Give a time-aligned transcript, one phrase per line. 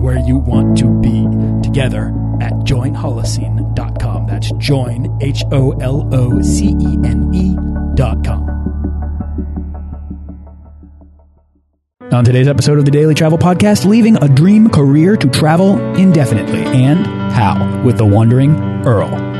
[0.00, 1.26] where you want to be
[1.62, 2.08] together
[2.40, 4.26] at joinholocene.com.
[4.26, 8.48] That's join, H O L O C E N E.com.
[12.12, 16.62] On today's episode of the Daily Travel Podcast, leaving a dream career to travel indefinitely
[16.62, 19.39] and how with the wandering Earl.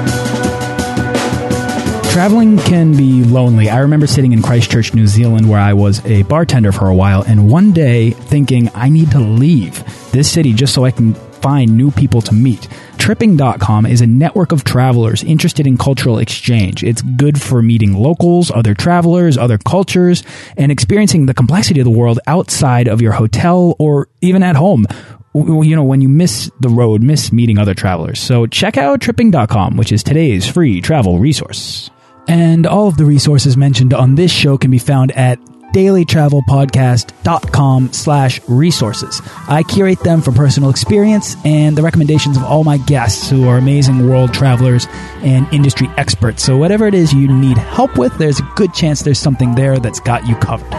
[2.11, 3.69] Traveling can be lonely.
[3.69, 7.21] I remember sitting in Christchurch, New Zealand, where I was a bartender for a while,
[7.21, 9.81] and one day thinking, I need to leave
[10.11, 12.67] this city just so I can find new people to meet.
[12.97, 16.83] Tripping.com is a network of travelers interested in cultural exchange.
[16.83, 20.21] It's good for meeting locals, other travelers, other cultures,
[20.57, 24.85] and experiencing the complexity of the world outside of your hotel or even at home.
[25.33, 28.19] You know, when you miss the road, miss meeting other travelers.
[28.19, 31.89] So check out tripping.com, which is today's free travel resource.
[32.27, 35.39] And all of the resources mentioned on this show can be found at
[35.73, 39.21] dailytravelpodcast.com slash resources.
[39.47, 43.57] I curate them from personal experience and the recommendations of all my guests who are
[43.57, 44.87] amazing world travelers
[45.23, 46.43] and industry experts.
[46.43, 49.77] So whatever it is you need help with, there's a good chance there's something there
[49.79, 50.71] that's got you covered.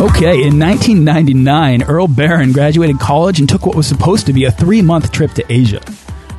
[0.00, 4.50] Okay, in 1999, Earl Baron graduated college and took what was supposed to be a
[4.50, 5.80] three month trip to Asia.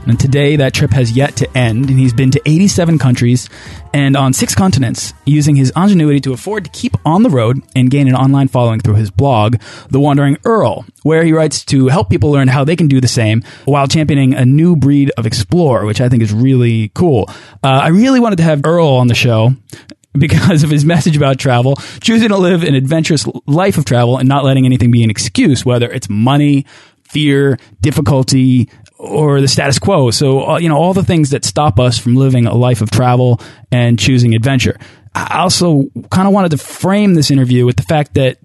[0.06, 3.50] And today, that trip has yet to end, and he's been to 87 countries
[3.94, 7.92] and on six continents, using his ingenuity to afford to keep on the road and
[7.92, 9.58] gain an online following through his blog,
[9.90, 13.08] The Wandering Earl, where he writes to help people learn how they can do the
[13.08, 17.30] same while championing a new breed of explorer, which I think is really cool.
[17.64, 19.56] Uh, I really wanted to have Earl on the show
[20.18, 24.28] because of his message about travel, choosing to live an adventurous life of travel and
[24.28, 26.66] not letting anything be an excuse, whether it's money,
[27.04, 28.70] fear, difficulty,
[29.04, 30.12] or the status quo.
[30.12, 32.90] So, uh, you know, all the things that stop us from living a life of
[32.90, 33.42] travel
[33.72, 34.78] and choosing adventure.
[35.14, 38.38] I also kind of wanted to frame this interview with the fact that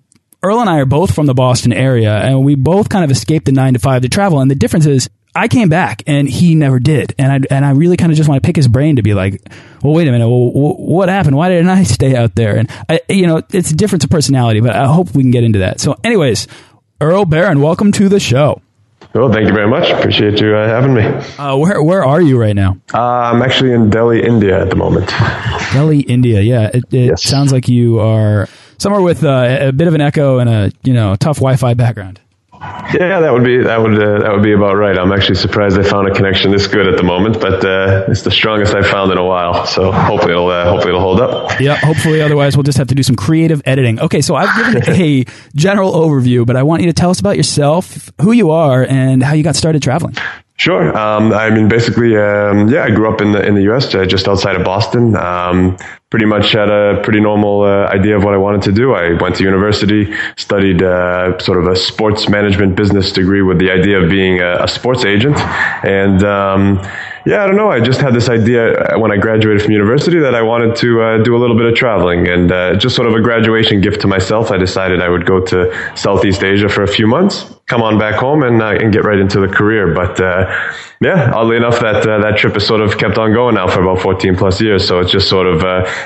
[0.42, 3.46] Earl and I are both from the Boston area and we both kind of escaped
[3.46, 4.40] the nine to five to travel.
[4.40, 7.14] And the difference is I came back and he never did.
[7.18, 9.14] And I, and I really kind of just want to pick his brain to be
[9.14, 9.40] like,
[9.82, 10.28] well, wait a minute.
[10.28, 11.36] Well, what happened?
[11.36, 12.56] Why didn't I stay out there?
[12.56, 15.44] And I, you know, it's a difference of personality, but I hope we can get
[15.44, 15.80] into that.
[15.80, 16.48] So anyways,
[17.00, 18.60] Earl Baron, welcome to the show.
[19.14, 19.90] Well, thank you very much.
[19.90, 21.02] Appreciate you uh, having me.
[21.38, 22.76] Uh, where where are you right now?
[22.92, 25.08] Uh, I'm actually in Delhi, India at the moment.
[25.72, 26.40] Delhi, India.
[26.40, 27.22] Yeah, it, it yes.
[27.22, 28.48] sounds like you are
[28.78, 32.20] somewhere with uh, a bit of an echo and a you know tough Wi-Fi background.
[32.60, 34.98] Yeah, that would be that would uh, that would be about right.
[34.98, 38.22] I'm actually surprised I found a connection this good at the moment, but uh, it's
[38.22, 39.66] the strongest I've found in a while.
[39.66, 41.60] So hopefully it'll uh, hopefully it'll hold up.
[41.60, 42.20] Yeah, hopefully.
[42.20, 44.00] Otherwise, we'll just have to do some creative editing.
[44.00, 45.24] Okay, so I've given a
[45.54, 49.22] general overview, but I want you to tell us about yourself, who you are, and
[49.22, 50.16] how you got started traveling.
[50.58, 50.96] Sure.
[50.98, 53.94] Um, I mean, basically, um, yeah, I grew up in the in the U.S.
[53.94, 55.14] Uh, just outside of Boston.
[55.14, 55.76] Um,
[56.10, 58.92] pretty much had a pretty normal uh, idea of what I wanted to do.
[58.92, 63.70] I went to university, studied uh, sort of a sports management business degree with the
[63.70, 66.80] idea of being a, a sports agent, and um,
[67.24, 67.70] yeah, I don't know.
[67.70, 71.02] I just had this idea uh, when I graduated from university that I wanted to
[71.02, 74.00] uh, do a little bit of traveling and uh, just sort of a graduation gift
[74.00, 74.50] to myself.
[74.50, 78.14] I decided I would go to Southeast Asia for a few months, come on back
[78.14, 79.94] home and, uh, and get right into the career.
[79.94, 80.50] But uh,
[81.00, 83.82] yeah, oddly enough, that uh, that trip has sort of kept on going now for
[83.82, 84.86] about 14 plus years.
[84.86, 85.62] So it's just sort of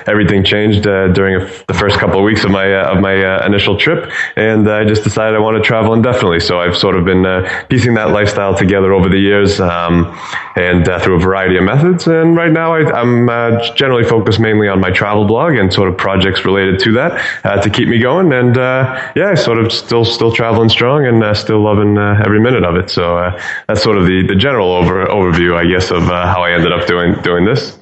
[0.06, 4.68] everything changed during the first couple of weeks of my of my initial trip, and
[4.68, 6.40] I just decided I want to travel indefinitely.
[6.40, 7.24] So I've sort of been
[7.68, 10.18] piecing that lifestyle together over the years, um,
[10.56, 12.06] and through a variety of methods.
[12.06, 15.88] And right now, I, am uh, generally focused mainly on my travel blog and sort
[15.88, 18.32] of projects related to that uh, to keep me going.
[18.32, 22.40] And uh, yeah, sort of still still traveling strong and uh, still loving uh, every
[22.40, 22.88] minute of it.
[22.88, 23.38] So uh,
[23.68, 26.86] that's sort of the, the general over, overview, I guess, of how I ended up
[26.86, 27.78] doing doing this.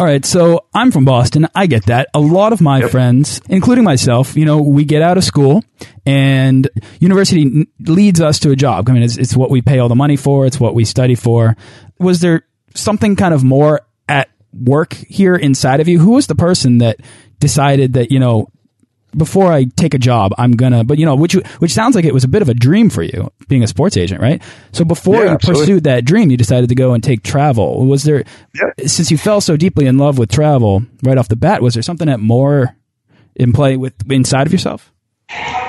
[0.00, 1.46] All right, so I'm from Boston.
[1.54, 2.08] I get that.
[2.14, 2.90] A lot of my yep.
[2.90, 5.64] friends, including myself, you know, we get out of school
[6.06, 6.68] and
[7.00, 8.88] university leads us to a job.
[8.88, 10.46] I mean, it's, it's what we pay all the money for.
[10.46, 11.56] It's what we study for.
[11.98, 12.42] Was there
[12.74, 15.98] something kind of more at work here inside of you?
[15.98, 16.98] Who was the person that
[17.40, 18.48] decided that you know
[19.16, 20.84] before I take a job, I'm gonna.
[20.84, 23.02] But you know, which which sounds like it was a bit of a dream for
[23.02, 24.42] you, being a sports agent, right?
[24.72, 27.86] So before Yeah, you pursued that dream, you decided to go and take travel.
[27.86, 28.24] Was there,
[28.54, 28.86] Yeah.
[28.86, 31.82] since you fell so deeply in love with travel right off the bat, was there
[31.82, 32.76] something that more
[33.34, 34.92] in play with inside of yourself?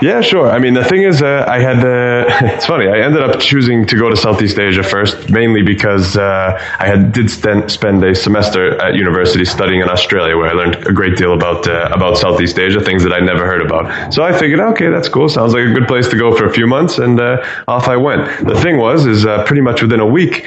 [0.02, 0.50] Yeah, sure.
[0.50, 2.26] I mean, the thing is, uh, I had, uh,
[2.56, 6.58] it's funny, I ended up choosing to go to Southeast Asia first, mainly because uh,
[6.80, 10.88] I had did spend, spend a semester at university studying in Australia, where I learned
[10.88, 14.14] a great deal about uh, about Southeast Asia, things that I never heard about.
[14.14, 15.28] So I figured, okay, that's cool.
[15.28, 17.98] Sounds like a good place to go for a few months, and uh, off I
[17.98, 18.48] went.
[18.48, 20.46] The thing was, is uh, pretty much within a week,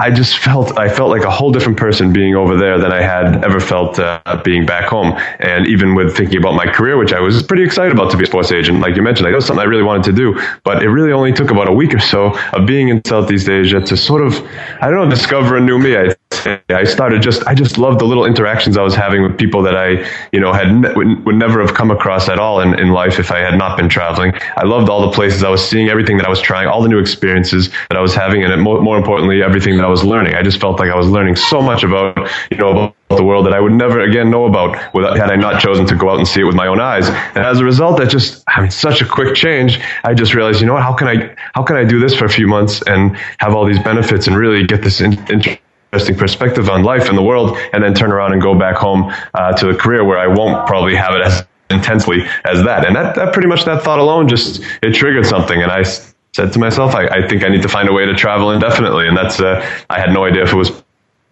[0.00, 3.02] I just felt I felt like a whole different person being over there than I
[3.02, 5.12] had ever felt uh, being back home.
[5.40, 8.22] And even with thinking about my career, which I was pretty excited about to be
[8.22, 10.40] a sports agent, like you mentioned, like, that was something I really wanted to do.
[10.62, 13.80] But it really only took about a week or so of being in Southeast Asia
[13.80, 14.34] to sort of,
[14.80, 15.96] I don't know, discover a new me.
[15.96, 16.14] I,
[16.68, 19.76] I started just, I just loved the little interactions I was having with people that
[19.76, 22.90] I, you know, had ne- would, would never have come across at all in, in
[22.90, 24.32] life if I had not been traveling.
[24.56, 26.88] I loved all the places I was seeing, everything that I was trying, all the
[26.88, 30.34] new experiences that I was having, and more, more importantly, everything that I was learning.
[30.34, 32.16] I just felt like I was learning so much about,
[32.50, 35.36] you know, about the world that I would never again know about without, had I
[35.36, 37.08] not chosen to go out and see it with my own eyes.
[37.08, 39.80] And as a result, that just, I mean, such a quick change.
[40.04, 42.26] I just realized, you know what, how can I, how can I do this for
[42.26, 45.14] a few months and have all these benefits and really get this in,
[45.90, 49.52] perspective on life and the world and then turn around and go back home uh,
[49.52, 52.86] to a career where I won't probably have it as intensely as that.
[52.86, 55.62] And that, that pretty much that thought alone just, it triggered something.
[55.62, 58.14] And I said to myself, I, I think I need to find a way to
[58.14, 59.08] travel indefinitely.
[59.08, 60.70] And that's, uh, I had no idea if it was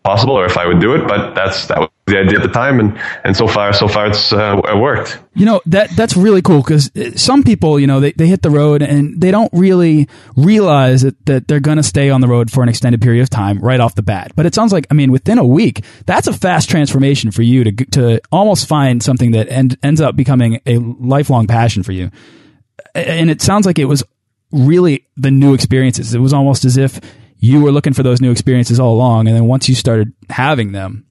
[0.02, 2.52] possible or if I would do it, but that's, that was the idea at the
[2.52, 2.78] time.
[2.78, 5.18] And, and so far, so far it's uh, it worked.
[5.34, 8.50] You know that that's really cool because some people, you know, they, they hit the
[8.50, 12.50] road and they don't really realize that, that they're going to stay on the road
[12.50, 14.32] for an extended period of time right off the bat.
[14.36, 17.64] But it sounds like, I mean, within a week, that's a fast transformation for you
[17.64, 22.10] to to almost find something that end, ends up becoming a lifelong passion for you.
[22.94, 24.04] And it sounds like it was
[24.52, 26.14] really the new experiences.
[26.14, 27.00] It was almost as if
[27.38, 30.72] you were looking for those new experiences all along, and then once you started having
[30.72, 31.06] them,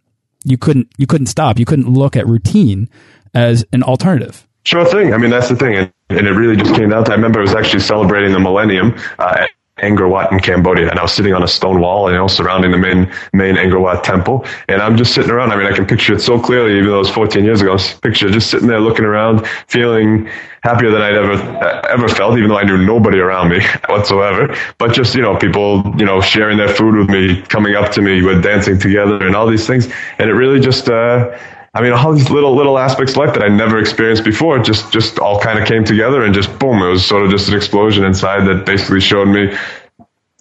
[0.46, 1.60] you couldn't you couldn't stop.
[1.60, 2.88] You couldn't look at routine
[3.34, 4.48] as an alternative.
[4.64, 5.14] Sure thing.
[5.14, 5.76] I mean, that's the thing.
[5.76, 8.40] And, and it really just came down to, I remember I was actually celebrating the
[8.40, 9.46] millennium uh,
[9.82, 10.90] Angkor Wat in Cambodia.
[10.90, 13.82] And I was sitting on a stone wall, you know, surrounding the main, main Angkor
[13.82, 14.46] Wat temple.
[14.70, 15.52] And I'm just sitting around.
[15.52, 17.78] I mean, I can picture it so clearly, even though it was 14 years ago.
[18.02, 20.30] Picture just sitting there looking around, feeling
[20.64, 24.56] happier than I'd ever, ever felt, even though I knew nobody around me whatsoever.
[24.78, 28.02] But just, you know, people, you know, sharing their food with me, coming up to
[28.02, 29.92] me, we're dancing together and all these things.
[30.20, 31.38] And it really just, uh,
[31.76, 34.94] I mean, all these little little aspects of life that I never experienced before just
[34.94, 37.56] just all kind of came together and just boom, it was sort of just an
[37.56, 39.54] explosion inside that basically showed me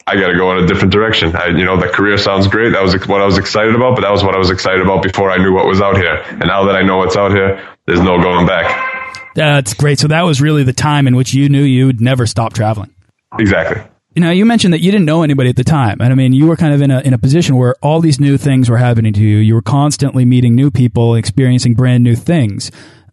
[0.06, 1.34] I got to go in a different direction.
[1.34, 2.70] I, you know, the career sounds great.
[2.70, 5.02] That was what I was excited about, but that was what I was excited about
[5.02, 6.22] before I knew what was out here.
[6.28, 9.24] And now that I know what's out here, there's no going back.
[9.34, 9.98] That's great.
[9.98, 12.94] So that was really the time in which you knew you would never stop traveling.
[13.38, 13.82] Exactly.
[14.16, 16.46] Know, you mentioned that you didn't know anybody at the time, and I mean, you
[16.46, 19.12] were kind of in a in a position where all these new things were happening
[19.12, 19.38] to you.
[19.38, 22.70] You were constantly meeting new people, experiencing brand new things.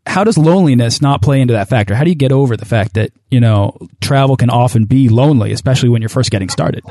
[0.07, 1.93] How does loneliness not play into that factor?
[1.95, 5.51] How do you get over the fact that you know travel can often be lonely,
[5.51, 6.83] especially when you're first getting started?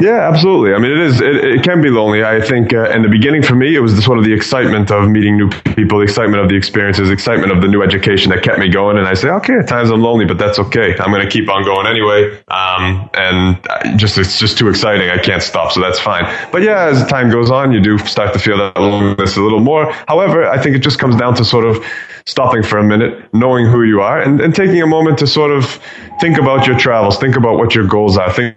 [0.00, 0.74] Yeah, absolutely.
[0.74, 1.20] I mean, it is.
[1.20, 2.24] It, it can be lonely.
[2.24, 4.90] I think uh, in the beginning for me, it was the sort of the excitement
[4.90, 8.30] of meeting new people, the excitement of the experiences, the excitement of the new education
[8.30, 8.98] that kept me going.
[8.98, 10.96] And I say, okay, at times I'm lonely, but that's okay.
[10.98, 12.36] I'm going to keep on going anyway.
[12.48, 15.10] Um, and I just it's just too exciting.
[15.10, 16.24] I can't stop, so that's fine.
[16.50, 19.60] But yeah, as time goes on, you do start to feel that loneliness a little
[19.60, 19.92] more.
[20.08, 21.84] However, I think it just comes down to sort of
[22.26, 25.50] stopping for a minute, knowing who you are, and, and taking a moment to sort
[25.50, 25.78] of
[26.20, 28.56] think about your travels, think about what your goals are, think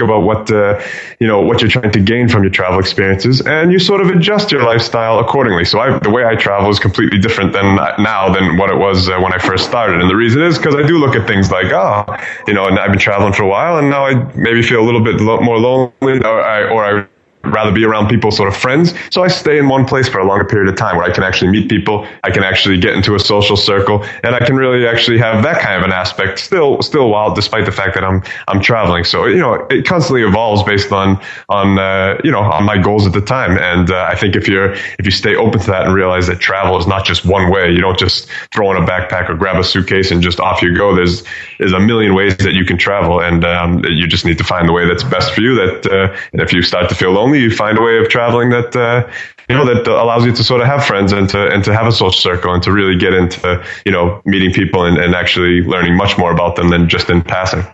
[0.00, 0.82] about what uh,
[1.20, 4.08] you know what you're trying to gain from your travel experiences, and you sort of
[4.08, 5.64] adjust your lifestyle accordingly.
[5.66, 9.10] So I, the way I travel is completely different than now than what it was
[9.10, 11.50] uh, when I first started, and the reason is because I do look at things
[11.50, 12.06] like, oh,
[12.46, 14.86] you know, and I've been traveling for a while, and now I maybe feel a
[14.86, 17.06] little bit lo- more lonely, or I, or I
[17.44, 18.94] rather be around people sort of friends.
[19.10, 21.24] So I stay in one place for a longer period of time where I can
[21.24, 22.06] actually meet people.
[22.22, 25.60] I can actually get into a social circle and I can really actually have that
[25.60, 29.04] kind of an aspect still, still while despite the fact that I'm, I'm traveling.
[29.04, 33.06] So, you know, it constantly evolves based on, on, uh, you know, on my goals
[33.06, 33.58] at the time.
[33.58, 36.38] And uh, I think if you're, if you stay open to that and realize that
[36.40, 39.56] travel is not just one way, you don't just throw in a backpack or grab
[39.56, 40.94] a suitcase and just off you go.
[40.94, 41.24] There's,
[41.58, 44.68] there's a million ways that you can travel and um, you just need to find
[44.68, 47.31] the way that's best for you that, uh, and if you start to feel lonely,
[47.40, 49.10] you find a way of traveling that uh,
[49.48, 51.86] you know that allows you to sort of have friends and to and to have
[51.86, 55.62] a social circle and to really get into you know meeting people and, and actually
[55.62, 57.64] learning much more about them than just in passing.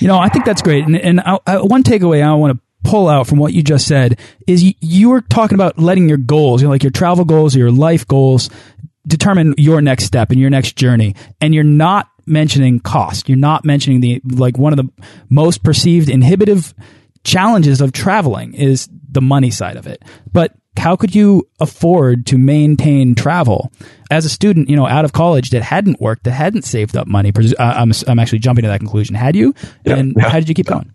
[0.00, 0.84] You know, I think that's great.
[0.84, 3.86] And, and I, I, one takeaway I want to pull out from what you just
[3.86, 7.24] said is you, you were talking about letting your goals, you know, like your travel
[7.24, 8.50] goals or your life goals,
[9.06, 13.28] determine your next step and your next journey, and you're not mentioning cost.
[13.28, 14.90] You're not mentioning the like one of the
[15.28, 16.74] most perceived inhibitive
[17.24, 20.02] challenges of traveling is the money side of it.
[20.32, 23.72] But how could you afford to maintain travel
[24.10, 27.06] as a student, you know, out of college that hadn't worked, that hadn't saved up
[27.06, 27.32] money?
[27.36, 29.14] Uh, I'm, I'm actually jumping to that conclusion.
[29.14, 29.54] Had you?
[29.84, 30.28] Yeah, and yeah.
[30.28, 30.92] how did you keep going?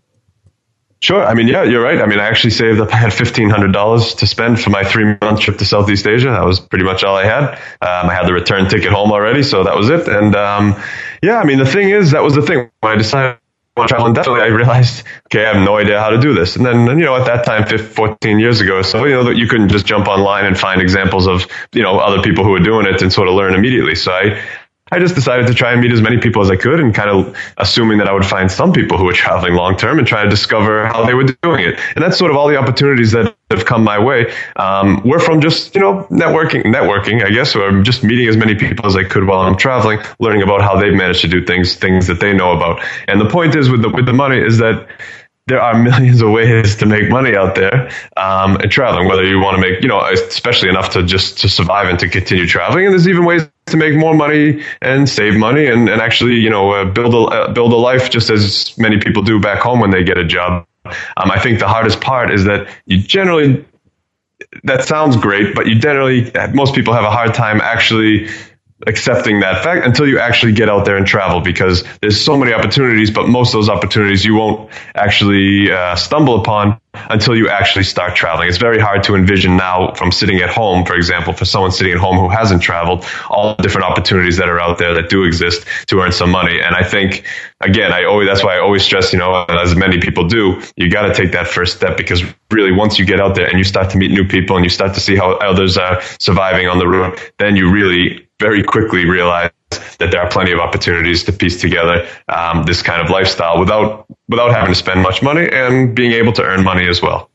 [1.02, 1.24] Sure.
[1.24, 1.98] I mean, yeah, you're right.
[1.98, 2.92] I mean, I actually saved up.
[2.92, 6.28] I had fifteen hundred dollars to spend for my three month trip to Southeast Asia.
[6.28, 7.54] That was pretty much all I had.
[7.80, 10.08] Um, I had the return ticket home already, so that was it.
[10.08, 10.76] And um,
[11.22, 13.38] yeah, I mean, the thing is, that was the thing when I decided
[13.76, 14.42] to travel indefinitely.
[14.42, 16.56] I realized, okay, I have no idea how to do this.
[16.56, 19.36] And then, you know, at that time, 15, 14 years ago, so you know, that
[19.36, 22.60] you couldn't just jump online and find examples of you know other people who were
[22.60, 23.94] doing it and sort of learn immediately.
[23.94, 24.42] So I
[24.90, 27.10] I just decided to try and meet as many people as I could and kind
[27.10, 30.24] of assuming that I would find some people who were traveling long term and try
[30.24, 31.78] to discover how they were doing it.
[31.94, 35.40] And that's sort of all the opportunities that have come my way um, were from
[35.40, 39.04] just, you know, networking, networking, I guess, or just meeting as many people as I
[39.04, 42.32] could while I'm traveling, learning about how they've managed to do things, things that they
[42.32, 42.82] know about.
[43.08, 44.88] And the point is with the, with the money is that
[45.50, 49.08] there are millions of ways to make money out there um, and traveling.
[49.08, 52.08] Whether you want to make, you know, especially enough to just to survive and to
[52.08, 56.00] continue traveling, and there's even ways to make more money and save money and, and
[56.00, 59.40] actually, you know, uh, build a uh, build a life just as many people do
[59.40, 60.66] back home when they get a job.
[60.84, 63.64] Um, I think the hardest part is that you generally
[64.64, 68.28] that sounds great, but you generally most people have a hard time actually
[68.86, 72.52] accepting that fact until you actually get out there and travel because there's so many
[72.52, 77.84] opportunities, but most of those opportunities you won't actually uh, stumble upon until you actually
[77.84, 78.48] start traveling.
[78.48, 81.92] It's very hard to envision now from sitting at home, for example, for someone sitting
[81.92, 85.24] at home who hasn't traveled, all the different opportunities that are out there that do
[85.24, 86.60] exist to earn some money.
[86.60, 87.24] And I think,
[87.60, 90.90] again, I always, that's why I always stress, you know, as many people do, you
[90.90, 93.64] got to take that first step because really once you get out there and you
[93.64, 96.78] start to meet new people and you start to see how others are surviving on
[96.78, 99.50] the road, then you really very quickly realize
[99.98, 104.06] that there are plenty of opportunities to piece together um, this kind of lifestyle without
[104.28, 107.30] without having to spend much money and being able to earn money as well.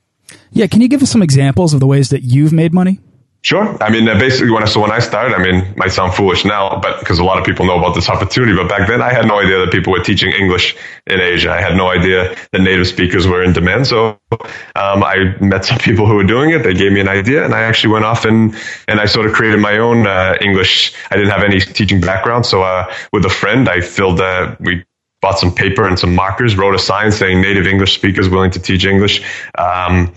[0.52, 3.00] Yeah, can you give us some examples of the ways that you've made money?
[3.46, 3.78] Sure.
[3.80, 6.46] I mean, uh, basically, when I, so when I started, I mean, might sound foolish
[6.46, 9.14] now, but because a lot of people know about this opportunity, but back then I
[9.14, 10.76] had no idea that people were teaching English
[11.06, 11.52] in Asia.
[11.52, 13.86] I had no idea that native speakers were in demand.
[13.86, 16.64] So, um, I met some people who were doing it.
[16.64, 18.56] They gave me an idea and I actually went off and,
[18.88, 20.96] and I sort of created my own, uh, English.
[21.12, 22.48] I didn't have any teaching background.
[22.48, 24.86] So, uh, with a friend, I filled, uh, we
[25.22, 28.60] bought some paper and some markers, wrote a sign saying native English speakers willing to
[28.60, 29.22] teach English.
[29.56, 30.16] Um,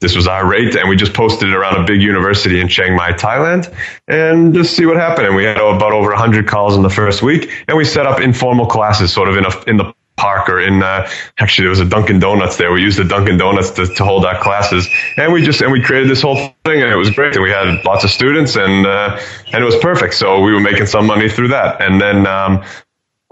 [0.00, 2.94] this was our rate and we just posted it around a big university in Chiang
[2.94, 3.74] Mai, Thailand
[4.06, 5.26] and just see what happened.
[5.26, 8.20] And we had about over 100 calls in the first week and we set up
[8.20, 11.80] informal classes sort of in a, in the park or in uh, actually there was
[11.80, 12.70] a Dunkin' Donuts there.
[12.72, 14.86] We used the Dunkin' Donuts to, to hold our classes,
[15.16, 17.34] and we just and we created this whole thing, and it was great.
[17.34, 19.18] And we had lots of students, and uh,
[19.52, 20.14] and it was perfect.
[20.14, 21.80] So we were making some money through that.
[21.80, 22.64] And then um,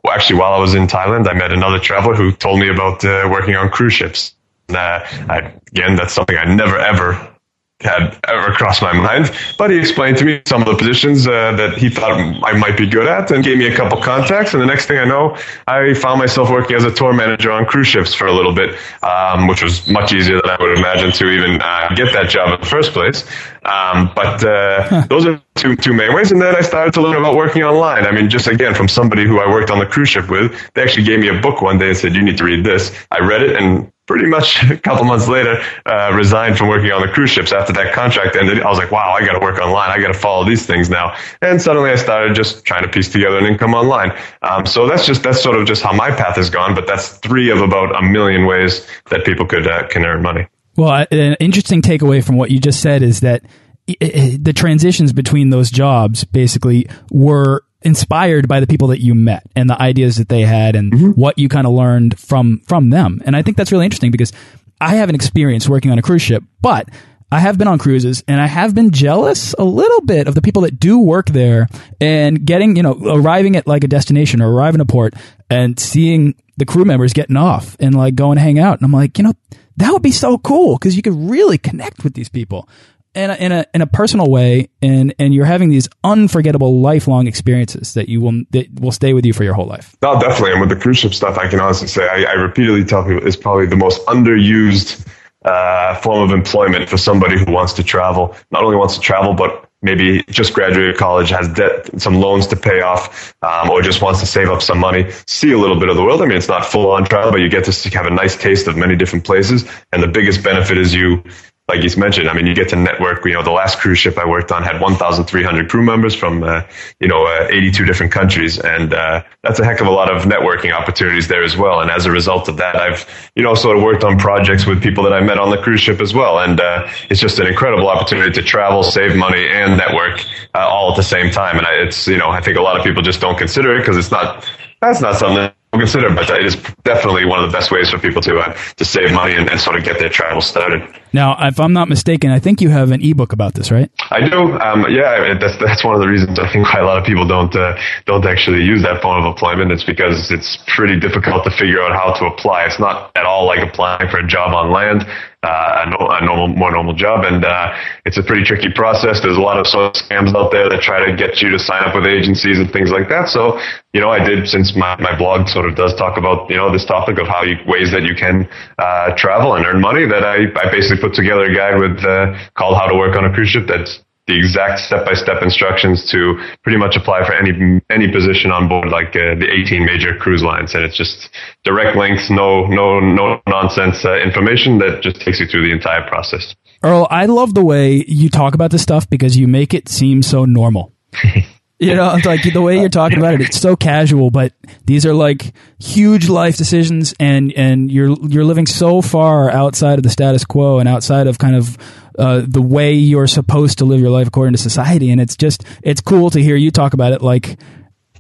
[0.02, 3.04] well, actually, while I was in Thailand, I met another traveler who told me about
[3.04, 4.35] uh, working on cruise ships.
[4.70, 7.36] I, again, that's something I never ever
[7.80, 9.30] had ever crossed my mind.
[9.58, 12.76] But he explained to me some of the positions uh, that he thought I might
[12.76, 14.54] be good at and gave me a couple contacts.
[14.54, 17.66] And the next thing I know, I found myself working as a tour manager on
[17.66, 21.12] cruise ships for a little bit, um, which was much easier than I would imagine
[21.12, 23.28] to even uh, get that job in the first place.
[23.66, 26.32] Um, but uh, those are two, two main ways.
[26.32, 28.06] And then I started to learn about working online.
[28.06, 30.82] I mean, just again, from somebody who I worked on the cruise ship with, they
[30.82, 32.96] actually gave me a book one day and said, you need to read this.
[33.10, 37.02] I read it and pretty much a couple months later, uh, resigned from working on
[37.02, 38.60] the cruise ships after that contract ended.
[38.60, 39.90] I was like, wow, I got to work online.
[39.90, 41.16] I got to follow these things now.
[41.42, 44.16] And suddenly I started just trying to piece together an income online.
[44.42, 46.74] Um, so that's just, that's sort of just how my path has gone.
[46.74, 50.46] But that's three of about a million ways that people could, uh, can earn money.
[50.76, 53.42] Well, an interesting takeaway from what you just said is that
[53.86, 59.68] the transitions between those jobs basically were inspired by the people that you met and
[59.68, 61.14] the ideas that they had and mm -hmm.
[61.14, 63.20] what you kind of learned from from them.
[63.24, 64.32] And I think that's really interesting because
[64.80, 66.88] I haven't experienced working on a cruise ship, but
[67.32, 70.42] I have been on cruises and I have been jealous a little bit of the
[70.42, 71.66] people that do work there
[72.00, 75.14] and getting, you know, arriving at like a destination or arriving at a port
[75.50, 78.78] and seeing the crew members getting off and like going to hang out.
[78.78, 79.34] And I'm like, you know,
[79.76, 82.68] that would be so cool because you could really connect with these people
[83.16, 87.26] in a, in a in a personal way, and and you're having these unforgettable lifelong
[87.26, 89.96] experiences that you will that will stay with you for your whole life.
[90.02, 90.52] No, definitely.
[90.52, 93.26] And with the cruise ship stuff, I can honestly say I, I repeatedly tell people
[93.26, 95.06] it's probably the most underused
[95.44, 98.36] uh, form of employment for somebody who wants to travel.
[98.50, 102.56] Not only wants to travel, but maybe just graduated college, has debt, some loans to
[102.56, 105.88] pay off, um, or just wants to save up some money, see a little bit
[105.88, 106.20] of the world.
[106.20, 108.66] I mean, it's not full on travel, but you get to have a nice taste
[108.66, 109.64] of many different places.
[109.92, 111.22] And the biggest benefit is you
[111.68, 113.24] like he's mentioned, I mean, you get to network.
[113.24, 116.62] You know, the last cruise ship I worked on had 1,300 crew members from, uh,
[117.00, 120.22] you know, uh, 82 different countries, and uh, that's a heck of a lot of
[120.22, 121.80] networking opportunities there as well.
[121.80, 123.04] And as a result of that, I've,
[123.34, 125.80] you know, sort of worked on projects with people that I met on the cruise
[125.80, 129.76] ship as well, and uh, it's just an incredible opportunity to travel, save money, and
[129.76, 131.58] network uh, all at the same time.
[131.58, 133.80] And I, it's, you know, I think a lot of people just don't consider it
[133.80, 134.48] because it's not.
[134.80, 138.22] That's not something consider, but it is definitely one of the best ways for people
[138.22, 140.82] to uh, to save money and, and, sort of get their travel started.
[141.12, 143.90] Now, if I'm not mistaken, I think you have an ebook about this, right?
[144.10, 144.58] I do.
[144.60, 147.26] Um, yeah, that's that's one of the reasons I think why a lot of people
[147.26, 149.72] don't uh, don't actually use that form of employment.
[149.72, 152.66] It's because it's pretty difficult to figure out how to apply.
[152.66, 155.06] It's not at all like applying for a job on land
[155.46, 157.24] uh, a, normal, more normal job.
[157.24, 159.20] And uh, it's a pretty tricky process.
[159.22, 161.58] There's a lot of sort of scams out there that try to get you to
[161.58, 163.28] sign up with agencies and things like that.
[163.28, 163.60] So,
[163.92, 166.72] you know, I did since my, my blog sort of does talk about, you know,
[166.72, 168.48] this topic of how you, ways that you can
[168.78, 172.38] uh, travel and earn money that I, I basically put together a guide with uh,
[172.54, 176.34] called How to Work on a Cruise Ship that's the exact step-by-step instructions to
[176.64, 180.42] pretty much apply for any any position on board, like uh, the 18 major cruise
[180.42, 181.30] lines, and it's just
[181.62, 186.06] direct links, no no no nonsense uh, information that just takes you through the entire
[186.08, 186.54] process.
[186.82, 190.22] Earl, I love the way you talk about this stuff because you make it seem
[190.22, 190.92] so normal.
[191.78, 194.52] You know, it's like the way you're talking about it, it's so casual, but
[194.84, 200.02] these are like huge life decisions and, and you're, you're living so far outside of
[200.02, 201.76] the status quo and outside of kind of,
[202.18, 205.10] uh, the way you're supposed to live your life according to society.
[205.10, 207.58] And it's just, it's cool to hear you talk about it like,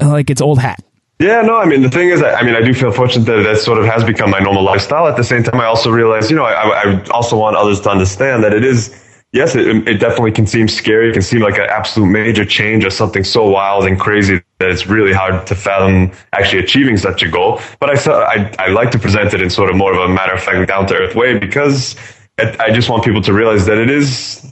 [0.00, 0.82] like it's old hat.
[1.18, 3.58] Yeah, no, I mean, the thing is, I mean, I do feel fortunate that that
[3.58, 5.06] sort of has become my normal lifestyle.
[5.06, 7.90] At the same time, I also realize, you know, I, I also want others to
[7.90, 8.90] understand that it is,
[9.36, 11.10] yes, it, um, it definitely can seem scary.
[11.10, 14.70] It can seem like an absolute major change or something so wild and crazy that
[14.70, 17.60] it's really hard to fathom actually achieving such a goal.
[17.78, 20.32] But I, I, I like to present it in sort of more of a matter
[20.32, 21.94] of fact, down to earth way because
[22.38, 24.42] I just want people to realize that it is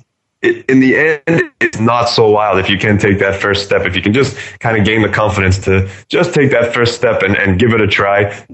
[0.43, 3.87] in the end, it's not so wild if you can take that first step.
[3.87, 7.23] If you can just kind of gain the confidence to just take that first step
[7.23, 8.45] and, and give it a try,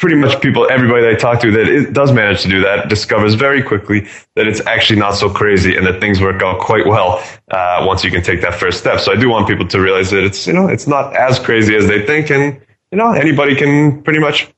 [0.00, 2.88] pretty much people, everybody that I talk to that it does manage to do that
[2.88, 6.86] discovers very quickly that it's actually not so crazy and that things work out quite
[6.86, 8.98] well uh, once you can take that first step.
[9.00, 11.76] So I do want people to realize that it's you know it's not as crazy
[11.76, 12.58] as they think, and
[12.90, 14.48] you know anybody can pretty much.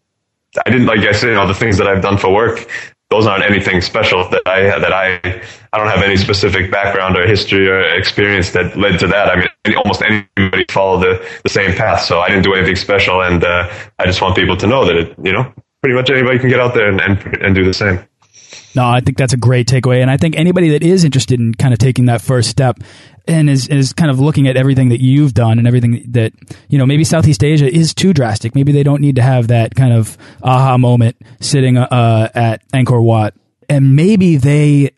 [0.65, 2.69] I didn't like I said, you know, the things that I've done for work
[3.13, 5.43] those aren't anything special that I that I
[5.75, 9.29] I don't have any specific background or history or experience that led to that.
[9.29, 13.21] I mean, almost anybody followed the, the same path, so I didn't do anything special,
[13.23, 16.39] and uh, I just want people to know that it, you know, pretty much anybody
[16.39, 18.01] can get out there and, and, and do the same.
[18.75, 20.01] No, I think that's a great takeaway.
[20.01, 22.79] And I think anybody that is interested in kind of taking that first step
[23.27, 26.33] and is, is kind of looking at everything that you've done and everything that,
[26.69, 28.55] you know, maybe Southeast Asia is too drastic.
[28.55, 33.03] Maybe they don't need to have that kind of aha moment sitting uh, at Angkor
[33.03, 33.35] Wat.
[33.69, 34.91] And maybe they,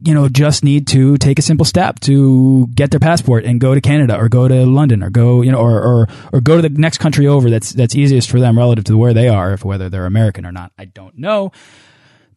[0.00, 3.74] you know, just need to take a simple step to get their passport and go
[3.74, 6.68] to Canada or go to London or go, you know, or, or, or go to
[6.68, 9.64] the next country over that's, that's easiest for them relative to where they are, if
[9.64, 10.72] whether they're American or not.
[10.78, 11.52] I don't know.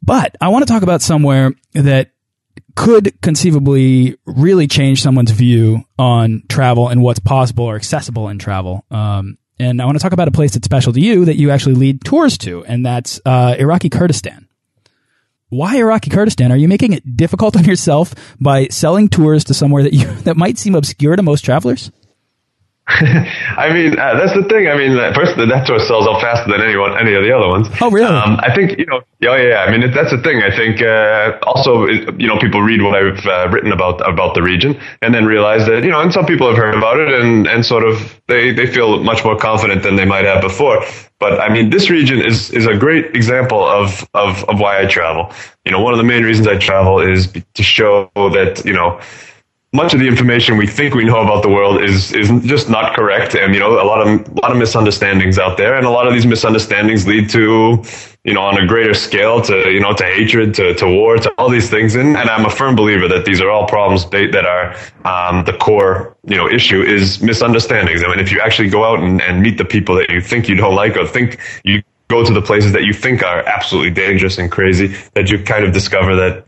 [0.03, 2.11] But I want to talk about somewhere that
[2.75, 8.85] could conceivably really change someone's view on travel and what's possible or accessible in travel.
[8.91, 11.49] Um, and I want to talk about a place that's special to you that you
[11.49, 14.47] actually lead tours to, and that's uh, Iraqi Kurdistan.
[15.49, 16.51] Why Iraqi Kurdistan?
[16.51, 20.35] Are you making it difficult on yourself by selling tours to somewhere that you that
[20.35, 21.91] might seem obscure to most travelers?
[22.87, 24.67] I mean, uh, that's the thing.
[24.67, 27.47] I mean, first, the net tour sells out faster than anyone, any of the other
[27.47, 27.67] ones.
[27.81, 28.05] Oh, really?
[28.05, 29.65] Um, I think, you know, oh, yeah, yeah.
[29.65, 30.43] I mean, it, that's the thing.
[30.43, 34.43] I think, uh, also, you know, people read what I've uh, written about, about the
[34.43, 37.47] region and then realize that, you know, and some people have heard about it and,
[37.47, 40.85] and sort of, they, they feel much more confident than they might have before.
[41.19, 44.85] But I mean, this region is, is a great example of, of, of why I
[44.85, 45.33] travel.
[45.65, 49.01] You know, one of the main reasons I travel is to show that, you know,
[49.75, 52.95] much of the information we think we know about the world is is just not
[52.95, 55.89] correct, and you know a lot of a lot of misunderstandings out there, and a
[55.89, 57.83] lot of these misunderstandings lead to
[58.23, 61.29] you know on a greater scale to you know to hatred, to, to war, to
[61.37, 64.45] all these things, and, and I'm a firm believer that these are all problems that
[64.45, 68.03] are um, the core you know issue is misunderstandings.
[68.03, 70.47] I mean, if you actually go out and, and meet the people that you think
[70.47, 73.91] you don't like or think you go to the places that you think are absolutely
[73.91, 76.45] dangerous and crazy, that you kind of discover that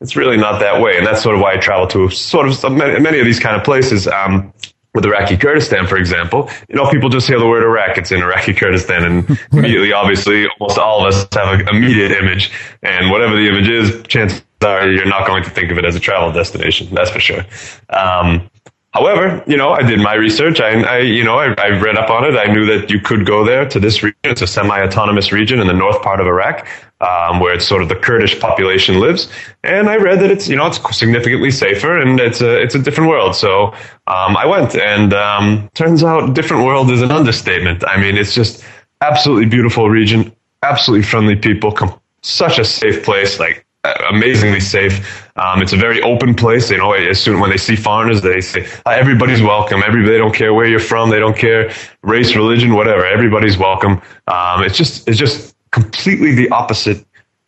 [0.00, 0.96] it's really not that way.
[0.96, 3.64] And that's sort of why I travel to sort of many of these kind of
[3.64, 4.06] places.
[4.06, 4.52] Um,
[4.92, 8.22] with Iraqi Kurdistan, for example, you know, people just hear the word Iraq, it's in
[8.22, 12.50] Iraqi Kurdistan, and immediately, obviously, almost all of us have an immediate image,
[12.82, 15.94] and whatever the image is, chances are you're not going to think of it as
[15.94, 16.88] a travel destination.
[16.92, 17.44] That's for sure.
[17.88, 18.50] Um,
[18.92, 20.60] However, you know, I did my research.
[20.60, 22.36] I, I you know, I, I, read up on it.
[22.36, 24.18] I knew that you could go there to this region.
[24.24, 26.66] It's a semi-autonomous region in the north part of Iraq.
[27.00, 29.28] Um, where it's sort of the Kurdish population lives.
[29.64, 32.78] And I read that it's you know it's significantly safer and it's a it's a
[32.78, 33.34] different world.
[33.34, 33.68] So
[34.06, 37.84] um, I went, and um, turns out different world is an understatement.
[37.86, 38.64] I mean, it's just
[39.00, 41.76] absolutely beautiful region, absolutely friendly people,
[42.22, 43.66] such a safe place, like
[44.10, 45.26] amazingly safe.
[45.36, 46.70] Um, it's a very open place.
[46.70, 49.82] You know, as soon when they see foreigners, they say everybody's welcome.
[49.86, 51.10] Everybody, they don't care where you're from.
[51.10, 53.06] They don't care race, religion, whatever.
[53.06, 54.02] Everybody's welcome.
[54.26, 57.04] Um, it's just it's just completely the opposite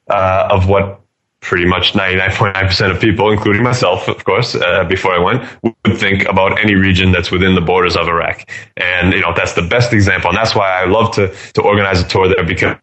[0.09, 1.01] uh, of what
[1.41, 6.25] pretty much 99.9% of people, including myself, of course, uh, before I went, would think
[6.27, 8.49] about any region that's within the borders of Iraq.
[8.77, 10.31] And, you know, that's the best example.
[10.31, 12.77] And that's why I love to, to organize a tour there because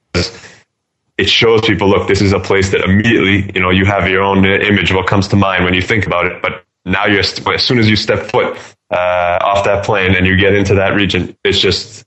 [1.17, 4.21] it shows people, look, this is a place that immediately, you know, you have your
[4.21, 6.41] own image what comes to mind when you think about it.
[6.41, 8.57] But now you're, as soon as you step foot
[8.91, 12.05] uh, off that plane and you get into that region, it's just,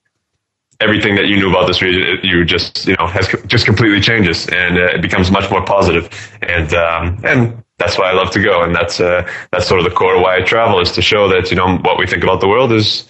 [0.83, 4.49] everything that you knew about this region, you just you know has just completely changes
[4.49, 6.11] and uh, it becomes much more positive.
[6.43, 8.63] And um, and that's why I love to go.
[8.63, 11.29] And that's uh, that's sort of the core of why I travel is to show
[11.29, 13.07] that you know what we think about the world is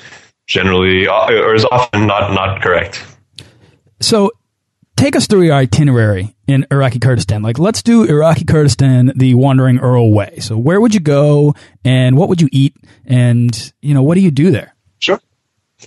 [0.47, 3.05] generally uh, or is often not not correct.
[4.01, 4.31] So.
[4.95, 7.43] Take us through your itinerary in Iraqi Kurdistan.
[7.43, 10.39] Like, let's do Iraqi Kurdistan the Wandering Earl way.
[10.39, 11.55] So, where would you go,
[11.85, 14.72] and what would you eat, and you know, what do you do there?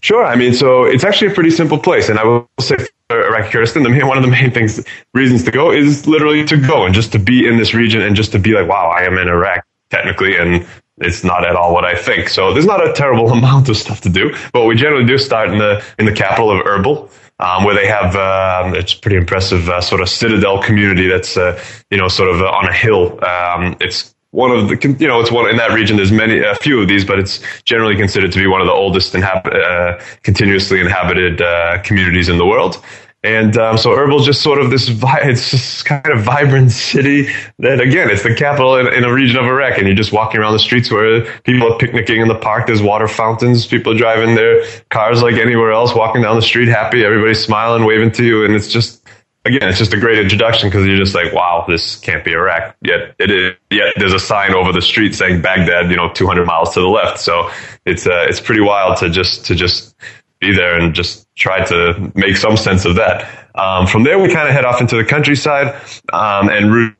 [0.01, 0.25] Sure.
[0.25, 2.09] I mean, so it's actually a pretty simple place.
[2.09, 2.75] And I will say
[3.09, 6.45] for Iraqi Kurdistan, the main, one of the main things, reasons to go is literally
[6.45, 8.89] to go and just to be in this region and just to be like, wow,
[8.89, 10.37] I am in Iraq technically.
[10.37, 12.29] And it's not at all what I think.
[12.29, 15.49] So there's not a terrible amount of stuff to do, but we generally do start
[15.49, 17.09] in the, in the capital of Erbil.
[17.37, 21.61] Um, where they have um, it's pretty impressive uh, sort of citadel community that's uh,
[21.91, 23.21] you know sort of uh, on a hill.
[23.25, 25.95] Um, it's one of the you know it's one in that region.
[25.95, 28.73] There's many a few of these, but it's generally considered to be one of the
[28.73, 32.83] oldest inhab- uh, continuously inhabited uh, communities in the world.
[33.25, 37.27] And um, so Erbil's just sort of this, vi- it's just kind of vibrant city
[37.57, 39.79] that, again, it's the capital in, in, a region of Iraq.
[39.79, 42.67] And you're just walking around the streets where people are picnicking in the park.
[42.67, 43.65] There's water fountains.
[43.65, 47.03] People driving their cars like anywhere else, walking down the street happy.
[47.03, 48.45] Everybody's smiling, waving to you.
[48.45, 48.94] And it's just,
[49.45, 52.75] again, it's just a great introduction because you're just like, wow, this can't be Iraq.
[52.81, 53.53] Yet it is.
[53.69, 56.87] Yet there's a sign over the street saying Baghdad, you know, 200 miles to the
[56.87, 57.19] left.
[57.19, 57.51] So
[57.85, 59.95] it's uh, it's pretty wild to just to just
[60.39, 63.49] be there and just try to make some sense of that.
[63.55, 65.81] Um, from there, we kind of head off into the countryside
[66.11, 66.95] um, and route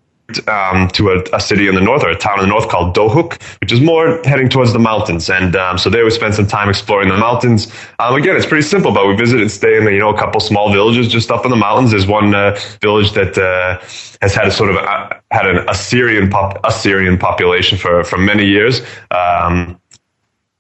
[0.47, 2.95] um, to a, a, city in the north or a town in the north called
[2.95, 5.29] Dohuk, which is more heading towards the mountains.
[5.29, 7.71] And um, so there we spent some time exploring the mountains.
[7.99, 10.39] Um, again, it's pretty simple, but we visit and stay in you know a couple
[10.39, 11.91] small villages just up in the mountains.
[11.91, 13.79] There's one uh, village that uh,
[14.21, 18.45] has had a sort of a, had an Assyrian pop, Assyrian population for for many
[18.45, 18.81] years.
[19.11, 19.79] Um,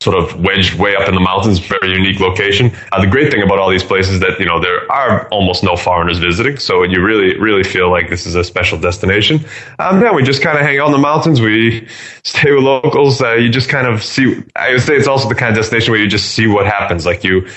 [0.01, 2.71] sort of wedged way up in the mountains, very unique location.
[2.91, 5.75] Uh, the great thing about all these places that, you know, there are almost no
[5.75, 6.57] foreigners visiting.
[6.57, 9.39] So you really, really feel like this is a special destination.
[9.79, 11.41] Um, yeah, we just kind of hang out in the mountains.
[11.41, 11.87] We
[12.23, 13.21] stay with locals.
[13.21, 15.91] Uh, you just kind of see, I would say it's also the kind of destination
[15.91, 17.05] where you just see what happens.
[17.05, 17.47] Like you,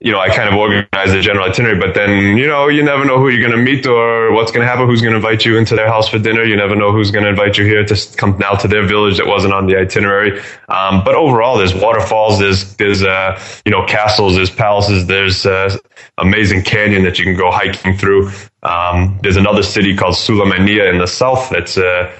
[0.00, 3.06] you know, I kind of organize the general itinerary, but then, you know, you never
[3.06, 5.46] know who you're going to meet or what's going to happen, who's going to invite
[5.46, 6.44] you into their house for dinner.
[6.44, 9.16] You never know who's going to invite you here to come now to their village
[9.16, 10.40] that wasn't on the itinerary.
[10.68, 15.74] Um, but overall, there's waterfalls, there's, there's, uh, you know, castles, there's palaces, there's, uh,
[16.18, 18.30] amazing canyon that you can go hiking through.
[18.62, 22.14] Um, there's another city called Sulaymaniyah in the south that's, uh,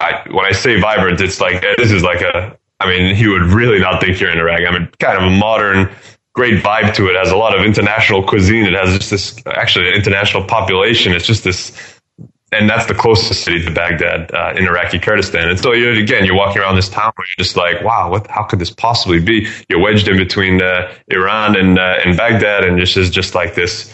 [0.00, 3.42] I, when I say vibrant, it's like, this is like a, I mean, you would
[3.42, 4.62] really not think you're in Iraq.
[4.66, 5.94] I mean, kind of a modern,
[6.34, 7.12] great vibe to it.
[7.12, 7.18] it.
[7.18, 8.64] Has a lot of international cuisine.
[8.64, 11.12] It has just this actually an international population.
[11.12, 11.76] It's just this,
[12.52, 15.48] and that's the closest city to Baghdad uh, in Iraqi Kurdistan.
[15.48, 18.26] And so you again, you're walking around this town where you're just like, wow, what?
[18.28, 19.48] How could this possibly be?
[19.68, 23.54] You're wedged in between uh, Iran and uh, and Baghdad, and this is just like
[23.54, 23.92] this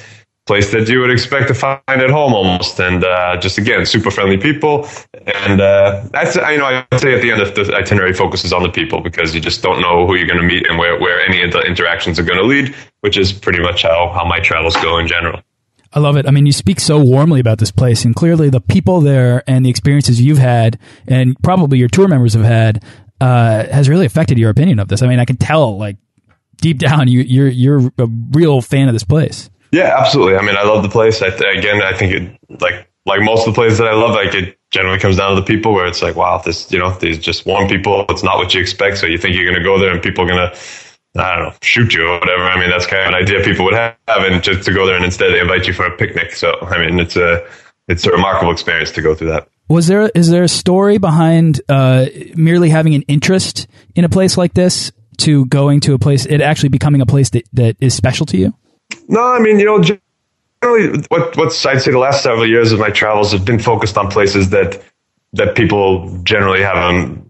[0.48, 2.80] place that you would expect to find at home almost.
[2.80, 4.88] And uh, just again, super friendly people.
[5.14, 8.52] And uh, that's you know I would say at the end of the itinerary focuses
[8.52, 10.98] on the people because you just don't know who you're going to meet and where
[10.98, 14.24] where any of the interactions are going to lead, which is pretty much how how
[14.24, 15.40] my travels go in general.
[15.92, 16.26] I love it.
[16.26, 19.64] I mean, you speak so warmly about this place, and clearly the people there and
[19.64, 22.84] the experiences you've had, and probably your tour members have had,
[23.20, 25.00] uh, has really affected your opinion of this.
[25.00, 25.96] I mean, I can tell, like
[26.60, 29.50] deep down, you, you're you're a real fan of this place.
[29.72, 30.36] Yeah, absolutely.
[30.36, 31.22] I mean, I love the place.
[31.22, 34.14] I th- again, I think it like like most of the places that I love,
[34.14, 36.92] like it generally comes down to the people where it's like, wow, this you know,
[36.98, 38.04] these just warm people.
[38.08, 40.24] It's not what you expect, so you think you're going to go there and people
[40.24, 40.58] are going to.
[41.16, 42.44] I don't know, shoot you or whatever.
[42.44, 44.94] I mean, that's kind of an idea people would have, and just to go there
[44.94, 46.32] and instead they invite you for a picnic.
[46.32, 47.44] So, I mean, it's a
[47.88, 49.48] it's a remarkable experience to go through that.
[49.68, 54.36] Was there is there a story behind uh, merely having an interest in a place
[54.36, 57.94] like this to going to a place, it actually becoming a place that, that is
[57.94, 58.54] special to you?
[59.08, 62.78] No, I mean, you know, generally, what what's I'd say the last several years of
[62.78, 64.82] my travels have been focused on places that
[65.32, 67.28] that people generally have um,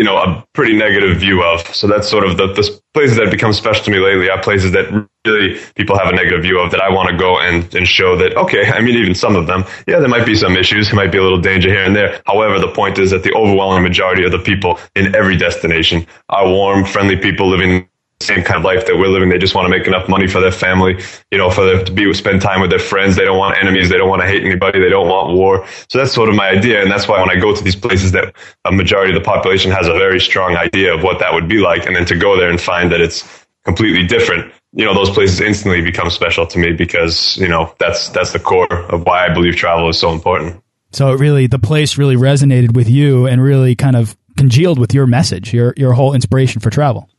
[0.00, 1.60] you know, a pretty negative view of.
[1.74, 4.40] So that's sort of the, the places that have become special to me lately are
[4.40, 4.90] places that
[5.26, 8.16] really people have a negative view of that I want to go and, and show
[8.16, 10.88] that, okay, I mean, even some of them, yeah, there might be some issues.
[10.88, 12.22] There might be a little danger here and there.
[12.26, 16.48] However, the point is that the overwhelming majority of the people in every destination are
[16.48, 17.86] warm, friendly people living
[18.22, 19.30] same kind of life that we're living.
[19.30, 21.92] They just want to make enough money for their family, you know, for them to
[21.92, 23.16] be spend time with their friends.
[23.16, 23.88] They don't want enemies.
[23.88, 24.78] They don't want to hate anybody.
[24.78, 25.66] They don't want war.
[25.88, 28.12] So that's sort of my idea, and that's why when I go to these places
[28.12, 31.48] that a majority of the population has a very strong idea of what that would
[31.48, 33.26] be like, and then to go there and find that it's
[33.64, 38.10] completely different, you know, those places instantly become special to me because you know that's
[38.10, 40.62] that's the core of why I believe travel is so important.
[40.92, 44.94] So it really, the place really resonated with you and really kind of congealed with
[44.94, 47.09] your message, your your whole inspiration for travel.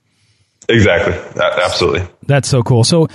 [0.71, 1.13] Exactly.
[1.41, 2.07] Absolutely.
[2.27, 2.83] That's so cool.
[2.83, 3.07] So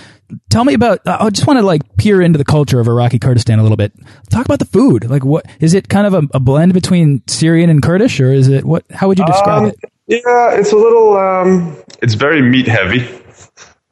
[0.50, 3.58] tell me about, I just want to like peer into the culture of Iraqi Kurdistan
[3.58, 3.92] a little bit.
[4.30, 5.08] Talk about the food.
[5.08, 8.48] Like what, is it kind of a, a blend between Syrian and Kurdish or is
[8.48, 9.76] it what, how would you describe um, it?
[10.08, 13.08] Yeah, it's a little, um, it's very meat heavy.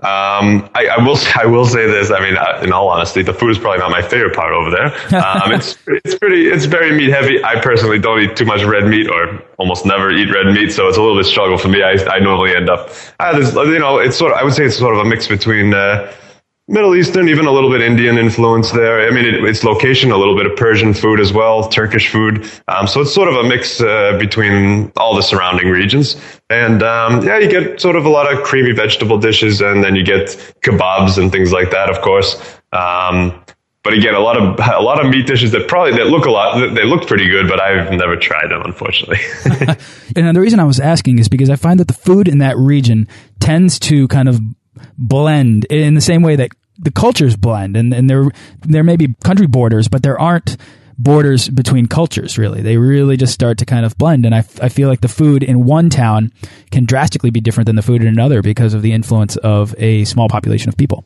[0.04, 2.10] Um, I, I, will I will say this.
[2.10, 4.70] I mean, uh, in all honesty, the food is probably not my favorite part over
[4.70, 4.86] there.
[5.16, 7.42] Um, it's it's pretty it's very meat heavy.
[7.42, 10.88] I personally don't eat too much red meat, or almost never eat red meat, so
[10.88, 11.82] it's a little bit struggle for me.
[11.82, 14.76] I, I normally end up, uh, you know, it's sort of I would say it's
[14.76, 15.72] sort of a mix between.
[15.72, 16.12] Uh,
[16.66, 19.06] Middle Eastern, even a little bit Indian influence there.
[19.06, 22.50] I mean, it, its location, a little bit of Persian food as well, Turkish food.
[22.68, 26.16] Um, so it's sort of a mix uh, between all the surrounding regions.
[26.48, 29.94] And um, yeah, you get sort of a lot of creamy vegetable dishes, and then
[29.94, 30.28] you get
[30.62, 32.34] kebabs and things like that, of course.
[32.72, 33.44] Um,
[33.82, 36.30] but again, a lot of a lot of meat dishes that probably that look a
[36.30, 36.74] lot.
[36.74, 39.18] They look pretty good, but I've never tried them, unfortunately.
[40.16, 42.56] and the reason I was asking is because I find that the food in that
[42.56, 43.06] region
[43.38, 44.40] tends to kind of
[44.98, 48.26] blend in the same way that the cultures blend and, and there
[48.62, 50.56] there may be country borders but there aren't
[50.98, 54.68] borders between cultures really they really just start to kind of blend and I, I
[54.68, 56.32] feel like the food in one town
[56.70, 60.04] can drastically be different than the food in another because of the influence of a
[60.04, 61.04] small population of people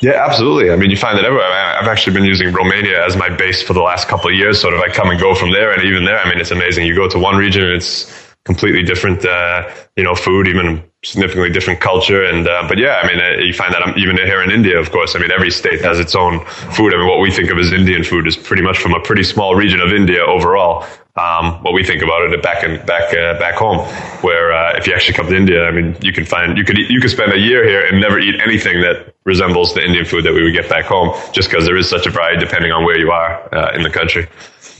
[0.00, 0.70] yeah, absolutely.
[0.70, 1.46] I mean, you find that everywhere.
[1.46, 4.60] I've actually been using Romania as my base for the last couple of years.
[4.60, 6.86] Sort of, I come and go from there, and even there, I mean, it's amazing.
[6.86, 11.80] You go to one region, it's completely different, uh, you know, food, even significantly different
[11.80, 12.24] culture.
[12.24, 14.90] And uh, but yeah, I mean, uh, you find that even here in India, of
[14.90, 15.14] course.
[15.14, 16.94] I mean, every state has its own food.
[16.94, 19.22] I mean, what we think of as Indian food is pretty much from a pretty
[19.22, 20.86] small region of India overall.
[21.16, 23.78] Um, what we think about it back in back uh, back home,
[24.22, 26.78] where uh, if you actually come to India, I mean, you can find you could
[26.78, 30.04] eat, you could spend a year here and never eat anything that resembles the Indian
[30.04, 32.70] food that we would get back home, just because there is such a variety depending
[32.70, 34.28] on where you are uh, in the country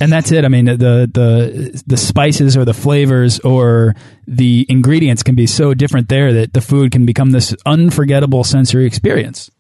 [0.01, 0.45] and that's it.
[0.45, 3.95] I mean, the the the spices or the flavors or
[4.27, 8.87] the ingredients can be so different there that the food can become this unforgettable sensory
[8.87, 9.51] experience.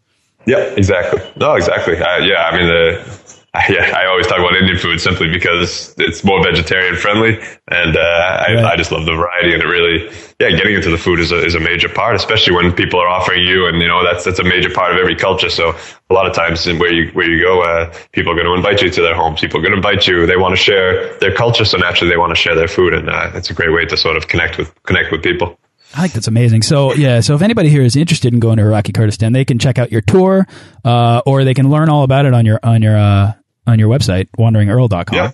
[0.46, 1.20] Yeah, exactly.
[1.36, 1.96] No, exactly.
[1.96, 3.17] Uh, yeah, I mean, the
[3.70, 8.44] yeah, I always talk about Indian food simply because it's more vegetarian friendly, and uh,
[8.46, 8.64] I, right.
[8.64, 9.54] I, just love the variety.
[9.54, 10.04] And it really,
[10.38, 13.08] yeah, getting into the food is a, is a major part, especially when people are
[13.08, 15.48] offering you, and you know that's that's a major part of every culture.
[15.48, 15.74] So
[16.10, 18.82] a lot of times, where you where you go, uh, people are going to invite
[18.82, 19.40] you to their homes.
[19.40, 20.26] People are going to invite you.
[20.26, 23.08] They want to share their culture, so naturally they want to share their food, and
[23.08, 25.58] uh, it's a great way to sort of connect with connect with people.
[25.94, 26.62] I think that's amazing.
[26.62, 29.58] So yeah, so if anybody here is interested in going to Iraqi Kurdistan, they can
[29.58, 30.46] check out your tour,
[30.84, 33.32] uh, or they can learn all about it on your on your uh,
[33.68, 35.16] on your website, wanderingearl.com.
[35.16, 35.32] Yeah,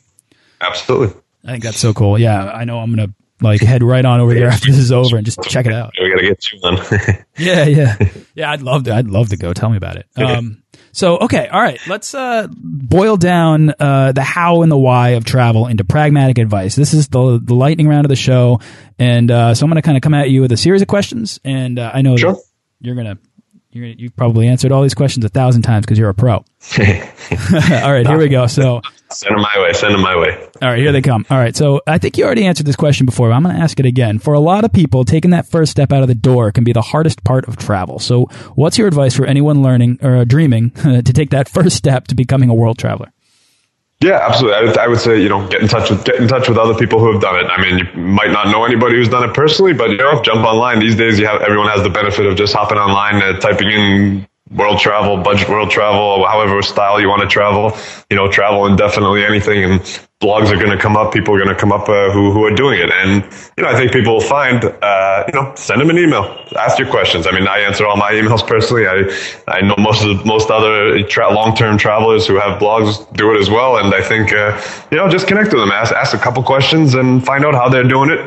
[0.61, 1.21] absolutely.
[1.45, 2.19] I think that's so cool.
[2.19, 4.93] Yeah, I know I'm going to like head right on over there after this is
[4.93, 5.93] over and just check it out.
[6.01, 7.25] We got to get you on.
[7.39, 8.09] yeah, yeah.
[8.35, 8.95] Yeah, I'd love to.
[8.95, 9.53] I'd love to go.
[9.53, 10.07] Tell me about it.
[10.17, 11.49] Um, so, okay.
[11.49, 11.79] All right.
[11.87, 16.77] Let's, uh, boil down, uh, the how and the why of travel into pragmatic advice.
[16.77, 18.61] This is the, the lightning round of the show.
[18.99, 20.89] And, uh, so I'm going to kind of come at you with a series of
[20.89, 21.41] questions.
[21.45, 22.37] And, uh, I know sure.
[22.81, 23.19] you're going
[23.75, 26.35] to you you've probably answered all these questions a thousand times because you're a pro.
[26.37, 26.45] all
[27.93, 28.47] right, here we go.
[28.47, 29.73] So send them my way.
[29.73, 30.49] Send them my way.
[30.63, 31.27] All right, here they come.
[31.31, 33.61] All right, so I think you already answered this question before, but I'm going to
[33.61, 34.19] ask it again.
[34.19, 36.73] For a lot of people, taking that first step out of the door can be
[36.73, 37.99] the hardest part of travel.
[37.99, 42.15] So, what's your advice for anyone learning or dreaming to take that first step to
[42.15, 43.13] becoming a world traveler?
[44.01, 44.57] Yeah, absolutely.
[44.59, 46.59] I would, I would, say you know get in touch with get in touch with
[46.59, 47.47] other people who have done it.
[47.47, 50.45] I mean, you might not know anybody who's done it personally, but you know, jump
[50.45, 50.81] online.
[50.81, 54.27] These days, you have everyone has the benefit of just hopping online, uh, typing in
[54.55, 57.77] world travel, budget world travel, however style you want to travel,
[58.09, 59.65] you know, travel indefinitely anything.
[59.65, 59.81] And
[60.21, 61.13] blogs are going to come up.
[61.13, 62.91] People are going to come up uh, who, who are doing it.
[62.91, 63.25] And,
[63.59, 66.25] you know, I think people will find, uh, you know, send them an email,
[66.57, 67.27] ask your questions.
[67.27, 68.87] I mean, I answer all my emails personally.
[68.87, 69.11] I,
[69.49, 73.51] I know most of most other tra- long-term travelers who have blogs do it as
[73.51, 73.77] well.
[73.77, 76.95] And I think, uh, you know, just connect with them, ask, ask a couple questions
[76.95, 78.21] and find out how they're doing it.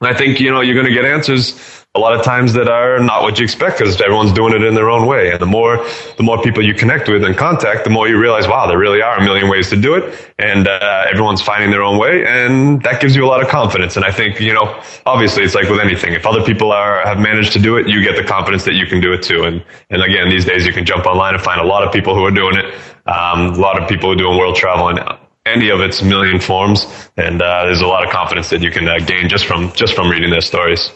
[0.00, 2.66] And I think, you know, you're going to get answers a lot of times that
[2.66, 5.30] are not what you expect because everyone's doing it in their own way.
[5.30, 5.76] And the more,
[6.16, 9.00] the more people you connect with and contact, the more you realize, wow, there really
[9.00, 10.32] are a million ways to do it.
[10.36, 12.26] And, uh, everyone's finding their own way.
[12.26, 13.94] And that gives you a lot of confidence.
[13.94, 16.14] And I think, you know, obviously it's like with anything.
[16.14, 18.86] If other people are, have managed to do it, you get the confidence that you
[18.86, 19.44] can do it too.
[19.44, 22.16] And, and again, these days you can jump online and find a lot of people
[22.16, 22.74] who are doing it.
[23.06, 24.98] Um, a lot of people are doing world travel and
[25.46, 26.86] any of its million forms.
[27.16, 29.94] And, uh, there's a lot of confidence that you can uh, gain just from, just
[29.94, 30.90] from reading their stories.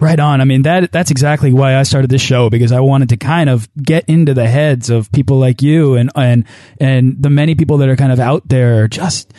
[0.00, 0.40] Right on.
[0.40, 3.48] I mean that that's exactly why I started this show because I wanted to kind
[3.48, 6.44] of get into the heads of people like you and and
[6.80, 9.32] and the many people that are kind of out there just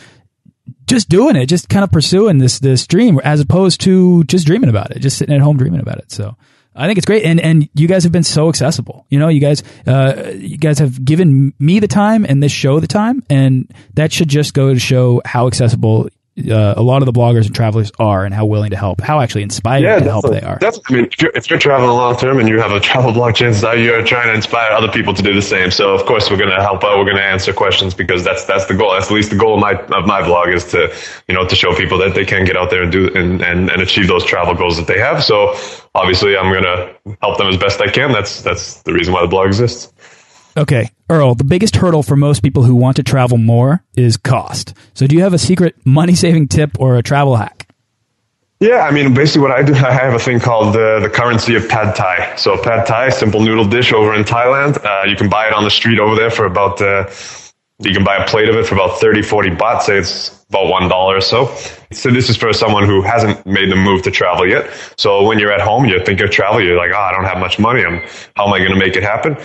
[0.86, 4.70] just doing it, just kind of pursuing this this dream as opposed to just dreaming
[4.70, 6.10] about it, just sitting at home dreaming about it.
[6.10, 6.36] So
[6.74, 9.06] I think it's great, and and you guys have been so accessible.
[9.08, 12.80] You know, you guys uh, you guys have given me the time and this show
[12.80, 17.06] the time, and that should just go to show how accessible uh, a lot of
[17.06, 20.04] the bloggers and travelers are and how willing to help, how actually inspired yeah, to
[20.04, 20.58] help they are.
[20.60, 23.12] That's, I mean, if you're, if you're traveling long term and you have a travel
[23.12, 25.70] blog, chances are you're trying to inspire other people to do the same.
[25.70, 26.98] So of course we're going to help out.
[26.98, 28.92] We're going to answer questions because that's that's the goal.
[28.92, 30.94] That's at least the goal of my of my blog is to
[31.28, 33.70] you know to show people that they can get out there and do and and,
[33.70, 35.24] and achieve those travel goals that they have.
[35.24, 35.54] So
[35.94, 38.12] obviously I'm going to help them as best I can.
[38.12, 39.92] That's that's the reason why the blog exists.
[40.56, 44.72] Okay, Earl, the biggest hurdle for most people who want to travel more is cost.
[44.94, 47.68] So do you have a secret money saving tip or a travel hack?
[48.58, 51.56] Yeah, I mean, basically what I do, I have a thing called the, the currency
[51.56, 52.36] of pad thai.
[52.36, 54.82] So pad thai, simple noodle dish over in Thailand.
[54.82, 57.10] Uh, you can buy it on the street over there for about, uh,
[57.80, 59.82] you can buy a plate of it for about 30, 40 baht.
[59.82, 61.54] Say it's about $1 or so.
[61.92, 64.70] So this is for someone who hasn't made the move to travel yet.
[64.96, 67.38] So when you're at home, you think of travel, you're like, oh, I don't have
[67.38, 67.84] much money.
[67.84, 68.00] I'm,
[68.36, 69.36] how am I going to make it happen?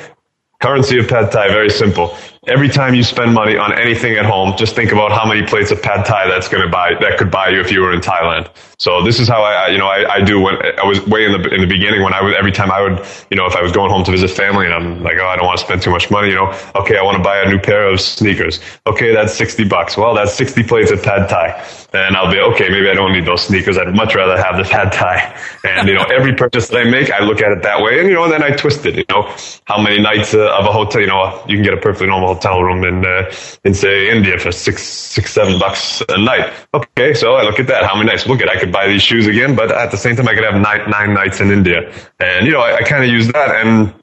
[0.62, 2.16] Currency of pad thai, very simple.
[2.46, 5.72] Every time you spend money on anything at home, just think about how many plates
[5.72, 8.00] of pad thai that's going to buy, that could buy you if you were in
[8.00, 8.48] Thailand.
[8.78, 11.32] So this is how I, you know, I, I do when I was way in
[11.32, 13.62] the, in the beginning when I would, every time I would, you know, if I
[13.64, 15.82] was going home to visit family and I'm like, oh, I don't want to spend
[15.82, 18.60] too much money, you know, okay, I want to buy a new pair of sneakers.
[18.86, 19.98] Okay, that's 60 bucks.
[19.98, 21.60] Well, that's 60 plates of pad thai.
[21.94, 23.78] And I'll be, okay, maybe I don't need those sneakers.
[23.78, 25.38] I'd much rather have the pad thai.
[25.64, 28.00] And, you know, every purchase that I make, I look at it that way.
[28.00, 29.24] And, you know, then I twist it, you know,
[29.66, 32.36] how many nights uh, of a hotel, you know, you can get a perfectly normal
[32.36, 33.30] hotel room in, uh,
[33.66, 36.54] in say India for six, six, seven bucks a night.
[36.74, 37.14] Okay.
[37.14, 37.84] So I look at that.
[37.84, 38.26] How many nights?
[38.26, 40.46] Look at, I could buy these shoes again, but at the same time, I could
[40.46, 41.94] have nine, nine nights in India.
[42.20, 43.94] And, you know, I, I kind of use that and,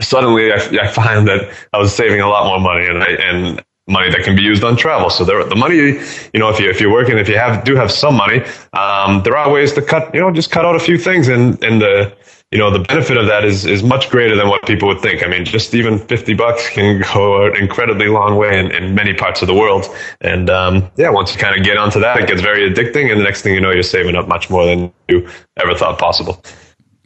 [0.00, 3.64] suddenly I, I find that I was saving a lot more money and I, and
[3.86, 5.10] money that can be used on travel.
[5.10, 7.76] So there, the money, you know, if you if you're working, if you have do
[7.76, 10.80] have some money, um, there are ways to cut, you know, just cut out a
[10.80, 12.16] few things, and and the
[12.50, 15.24] you know the benefit of that is is much greater than what people would think.
[15.24, 19.14] I mean, just even fifty bucks can go an incredibly long way in, in many
[19.14, 19.86] parts of the world.
[20.20, 23.20] And um, yeah, once you kind of get onto that, it gets very addicting, and
[23.20, 26.42] the next thing you know, you're saving up much more than you ever thought possible.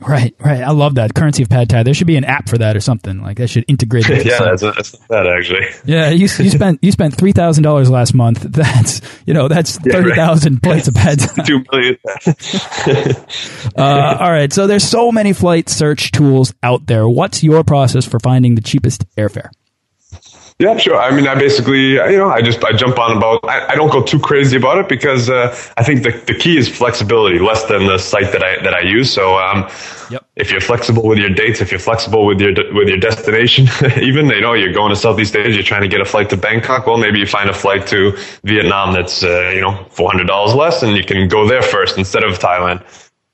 [0.00, 0.62] Right, right.
[0.62, 1.82] I love that currency of pad thai.
[1.82, 3.48] There should be an app for that or something like that.
[3.48, 4.08] Should integrate.
[4.10, 5.66] It yeah, that's, that's that actually.
[5.84, 8.42] Yeah, you, you spent you spent three thousand dollars last month.
[8.60, 10.62] That's you know that's yeah, thirty thousand right.
[10.62, 11.44] plates of pad thai.
[11.44, 11.96] Two million.
[13.76, 17.08] uh, all right, so there's so many flight search tools out there.
[17.08, 19.50] What's your process for finding the cheapest airfare?
[20.60, 21.00] Yeah, sure.
[21.00, 23.40] I mean, I basically, you know, I just I jump on about.
[23.48, 26.58] I, I don't go too crazy about it because uh, I think the, the key
[26.58, 29.10] is flexibility, less than the site that I that I use.
[29.10, 29.70] So, um,
[30.10, 30.22] yep.
[30.36, 33.68] if you're flexible with your dates, if you're flexible with your with your destination,
[34.02, 36.36] even you know you're going to Southeast Asia, you're trying to get a flight to
[36.36, 36.86] Bangkok.
[36.86, 40.54] Well, maybe you find a flight to Vietnam that's uh, you know four hundred dollars
[40.54, 42.84] less, and you can go there first instead of Thailand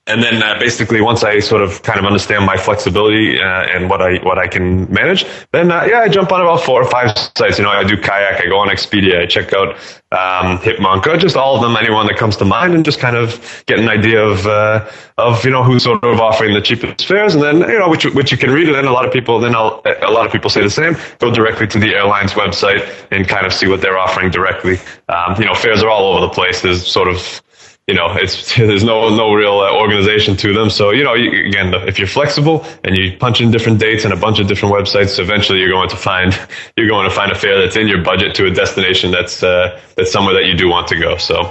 [0.06, 3.90] and then uh, basically once I sort of kind of understand my flexibility uh, and
[3.90, 6.88] what I what I can manage, then uh, yeah, I jump on about four or
[6.88, 7.58] five sites.
[7.58, 9.74] You know, I do kayak, I go on Expedia, I check out
[10.12, 13.64] um, Hipmunk, just all of them, anyone that comes to mind, and just kind of
[13.66, 14.88] get an idea of uh,
[15.18, 18.04] of you know who's sort of offering the cheapest fares, and then you know which
[18.04, 20.30] which you can read, and then a lot of people then I'll, a lot of
[20.30, 20.96] people say the same.
[21.18, 24.78] Go directly to the airline's website and kind of see what they're offering directly.
[25.08, 26.62] Um, you know, fares are all over the place.
[26.62, 27.42] There's sort of
[27.87, 30.70] you know, it's there's no no real uh, organization to them.
[30.70, 34.12] So you know, you, again, if you're flexible and you punch in different dates and
[34.12, 36.38] a bunch of different websites, eventually you're going to find
[36.77, 39.81] you're going to find a fare that's in your budget to a destination that's uh,
[39.96, 41.16] that's somewhere that you do want to go.
[41.16, 41.42] So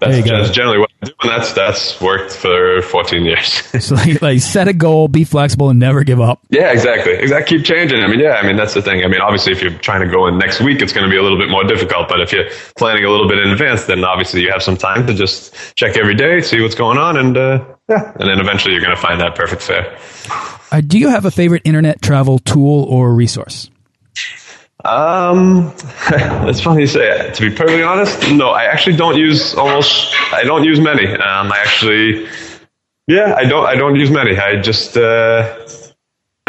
[0.00, 0.91] that's, that's generally what I do, and
[1.24, 3.48] that's that's worked for 14 years.
[3.84, 6.40] so like, like, set a goal, be flexible, and never give up.
[6.50, 7.14] Yeah, exactly.
[7.14, 7.58] Exactly.
[7.58, 8.02] Keep changing.
[8.02, 8.34] I mean, yeah.
[8.34, 9.04] I mean, that's the thing.
[9.04, 11.16] I mean, obviously, if you're trying to go in next week, it's going to be
[11.16, 12.08] a little bit more difficult.
[12.08, 15.06] But if you're planning a little bit in advance, then obviously you have some time
[15.06, 18.74] to just check every day, see what's going on, and uh, yeah, and then eventually
[18.74, 19.98] you're going to find that perfect fare.
[20.70, 23.70] Uh, do you have a favorite internet travel tool or resource?
[24.84, 25.72] Um,
[26.48, 27.30] it's funny to say.
[27.32, 30.14] To be perfectly honest, no, I actually don't use almost.
[30.32, 31.06] I don't use many.
[31.06, 32.28] Um, I actually,
[33.06, 33.66] Yeah, I don't.
[33.66, 34.36] I don't use many.
[34.38, 34.96] I just.
[34.96, 35.58] Uh,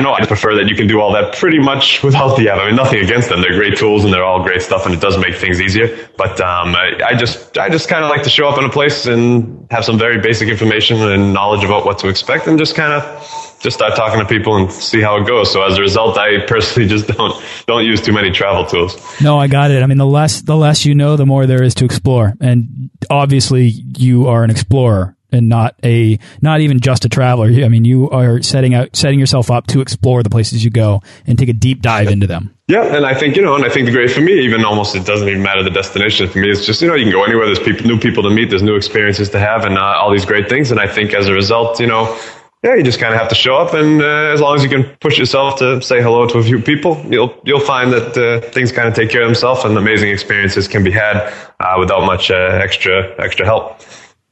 [0.02, 2.60] no, I prefer that you can do all that pretty much without the app.
[2.60, 3.42] I mean, nothing against them.
[3.42, 6.10] They're great tools and they're all great stuff, and it does make things easier.
[6.18, 8.70] But um, I, I just, I just kind of like to show up in a
[8.70, 12.76] place and have some very basic information and knowledge about what to expect, and just
[12.76, 15.52] kind of just start talking to people and see how it goes.
[15.52, 18.96] So as a result, I personally just don't don't use too many travel tools.
[19.22, 19.82] No, I got it.
[19.82, 22.92] I mean, the less the less you know, the more there is to explore, and
[23.10, 27.48] obviously you are an explorer and not a not even just a traveler.
[27.48, 31.02] I mean, you are setting out setting yourself up to explore the places you go
[31.26, 32.56] and take a deep dive into them.
[32.68, 34.96] Yeah, and I think you know, and I think the great for me, even almost
[34.96, 36.50] it doesn't even matter the destination for me.
[36.50, 37.46] It's just you know, you can go anywhere.
[37.46, 38.50] There's people, new people to meet.
[38.50, 40.72] There's new experiences to have, and uh, all these great things.
[40.72, 42.18] And I think as a result, you know.
[42.64, 44.70] Yeah, you just kind of have to show up, and uh, as long as you
[44.70, 48.40] can push yourself to say hello to a few people, you'll you'll find that uh,
[48.52, 51.18] things kind of take care of themselves, and amazing experiences can be had
[51.60, 53.82] uh, without much uh, extra extra help.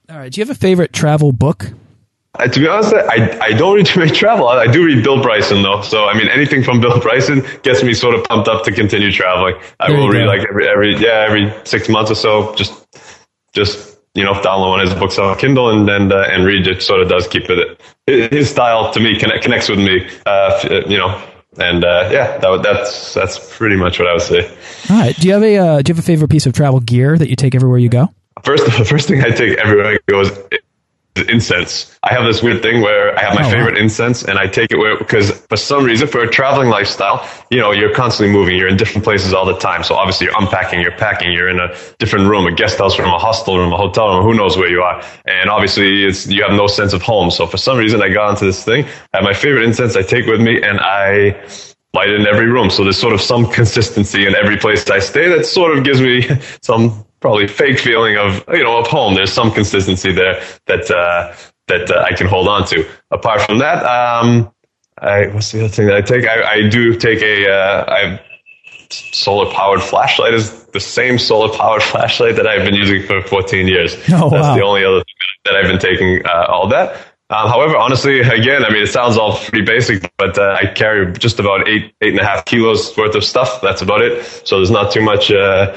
[0.10, 0.32] All right.
[0.32, 1.72] Do you have a favorite travel book?
[2.36, 4.48] Uh, to be honest, I, I don't read too many travel.
[4.48, 7.94] I, do read Bill Bryson though, so I mean anything from Bill Bryson gets me
[7.94, 9.56] sort of pumped up to continue traveling.
[9.82, 12.56] I there will read like every every yeah every six months or so.
[12.56, 12.74] Just
[13.54, 16.68] just you know download one of his books on Kindle and and uh, and read
[16.68, 16.82] it.
[16.82, 17.82] Sort of does keep it.
[18.06, 20.08] His style to me connect, connects with me.
[20.26, 21.22] Uh, you know,
[21.58, 24.48] and uh, yeah, that, that's that's pretty much what I would say.
[24.90, 25.16] All right.
[25.16, 27.30] Do you have a uh, do you have a favorite piece of travel gear that
[27.30, 28.10] you take everywhere you go?
[28.44, 30.32] First, the first thing I take everywhere I go is
[31.16, 31.98] incense.
[32.04, 33.82] I have this weird thing where I have my oh, favorite wow.
[33.82, 37.60] incense and I take it where, because for some reason, for a traveling lifestyle, you
[37.60, 38.58] know, you're constantly moving.
[38.58, 39.84] You're in different places all the time.
[39.84, 43.10] So obviously you're unpacking, you're packing, you're in a different room, a guest house room,
[43.10, 45.04] a hostel room, a hotel room, who knows where you are.
[45.26, 47.30] And obviously it's, you have no sense of home.
[47.30, 48.86] So for some reason I got into this thing.
[49.14, 51.46] I have my favorite incense I take with me and I,
[51.94, 52.70] light in every room.
[52.70, 56.02] So there's sort of some consistency in every place I stay that sort of gives
[56.02, 56.26] me
[56.62, 59.14] some probably fake feeling of you know of home.
[59.14, 61.34] There's some consistency there that uh,
[61.68, 62.88] that uh, I can hold on to.
[63.12, 64.52] Apart from that, um,
[65.00, 66.26] I, what's the other thing that I take?
[66.28, 68.22] I, I do take a uh, I
[68.92, 73.68] solar powered flashlight is the same solar powered flashlight that I've been using for 14
[73.68, 73.96] years.
[74.10, 74.56] Oh, That's wow.
[74.56, 75.16] the only other thing
[75.46, 76.96] that I've been taking uh, all that.
[77.30, 81.14] Um, however, honestly, again, I mean, it sounds all pretty basic, but uh, I carry
[81.14, 83.62] just about eight, eight and a half kilos worth of stuff.
[83.62, 84.26] That's about it.
[84.46, 85.74] So there's not too much, uh,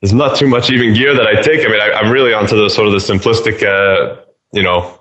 [0.00, 1.66] there's not too much even gear that I take.
[1.66, 4.20] I mean, I, am really onto the sort of the simplistic, uh,
[4.52, 5.00] you know,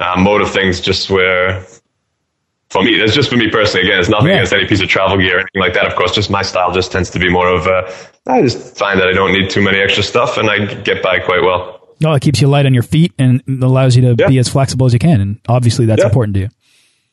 [0.00, 0.80] uh, mode of things.
[0.80, 1.64] Just where,
[2.70, 3.86] for me, it's just for me personally.
[3.86, 4.34] Again, it's nothing yeah.
[4.36, 5.86] against any piece of travel gear or anything like that.
[5.86, 7.66] Of course, just my style just tends to be more of.
[7.66, 7.90] Uh,
[8.26, 11.18] I just find that I don't need too many extra stuff, and I get by
[11.18, 11.80] quite well.
[12.00, 14.28] No, it keeps you light on your feet and allows you to yeah.
[14.28, 16.06] be as flexible as you can, and obviously that's yeah.
[16.06, 16.48] important to you.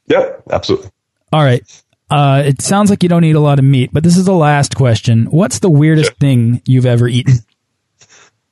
[0.08, 0.90] Yep, absolutely.
[1.32, 1.64] All right.
[2.12, 4.34] Uh, it sounds like you don't eat a lot of meat, but this is the
[4.34, 5.26] last question.
[5.28, 7.36] What's the weirdest thing you've ever eaten?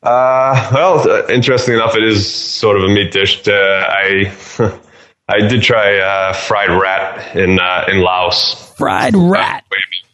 [0.01, 3.45] Uh, well, uh, interesting enough, it is sort of a meat dish.
[3.45, 4.33] Uh, I
[5.27, 8.73] I did try uh, fried rat in uh, in Laos.
[8.77, 9.65] Fried rat.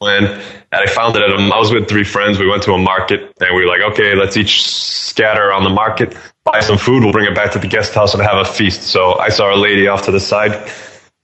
[0.02, 0.42] And
[0.72, 2.40] I found it at a, I was with three friends.
[2.40, 5.70] We went to a market and we were like, okay, let's each scatter on the
[5.70, 7.04] market, buy some food.
[7.04, 8.84] We'll bring it back to the guest house and have a feast.
[8.84, 10.70] So I saw a lady off to the side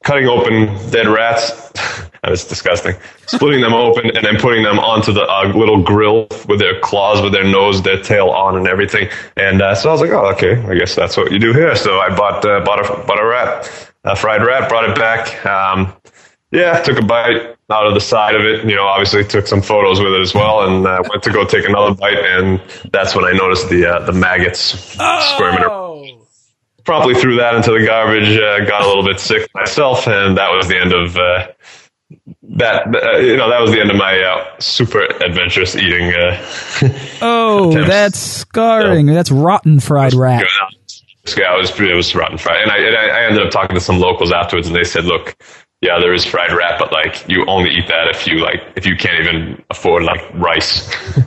[0.04, 1.72] cutting open dead rats.
[2.24, 2.96] That's disgusting.
[3.26, 7.20] Splitting them open and then putting them onto the uh, little grill with their claws,
[7.20, 9.10] with their nose, their tail on, and everything.
[9.38, 11.76] And uh, so I was like, oh, okay, I guess that's what you do here.
[11.76, 15.44] So I bought uh, bought a bought a rat, a fried rat, brought it back.
[15.48, 15.94] Um,
[16.52, 18.70] yeah, took a bite out of the side of it.
[18.70, 21.44] You know, obviously took some photos with it as well, and uh, went to go
[21.44, 22.62] take another bite, and
[22.92, 25.34] that's when I noticed the uh, the maggots oh.
[25.34, 25.82] squirming around
[26.84, 28.38] promptly threw that into the garbage.
[28.38, 31.48] Uh, got a little bit sick myself, and that was the end of uh,
[32.44, 32.88] that.
[32.88, 36.14] Uh, you know, that was the end of my uh, super adventurous eating.
[36.14, 36.46] Uh,
[37.22, 37.88] oh, attempts.
[37.88, 39.08] that's scarring.
[39.08, 40.46] So, that's rotten fried rat.
[41.38, 43.82] Yeah, it was it was rotten fried, and I, and I ended up talking to
[43.82, 45.38] some locals afterwards, and they said, "Look,
[45.82, 48.86] yeah, there is fried rat, but like you only eat that if you like if
[48.86, 50.88] you can't even afford like rice.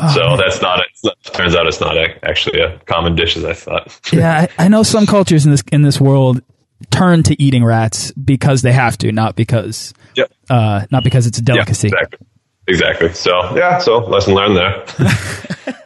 [0.00, 0.38] oh, so man.
[0.38, 0.80] that's not.
[1.02, 4.00] It turns out it's not a, actually a common dish as I thought.
[4.12, 6.42] yeah, I, I, know some cultures in this in this world
[6.90, 10.32] turn to eating rats because they have to, not because yep.
[10.50, 11.88] uh, not because it's a delicacy.
[11.88, 12.26] Yeah, exactly.
[12.66, 13.12] Exactly.
[13.12, 14.84] So yeah, so lesson learned there.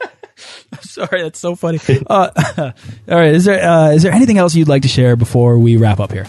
[0.81, 1.79] Sorry, that's so funny.
[2.07, 2.31] Uh,
[3.09, 5.77] all right, is there uh, is there anything else you'd like to share before we
[5.77, 6.27] wrap up here?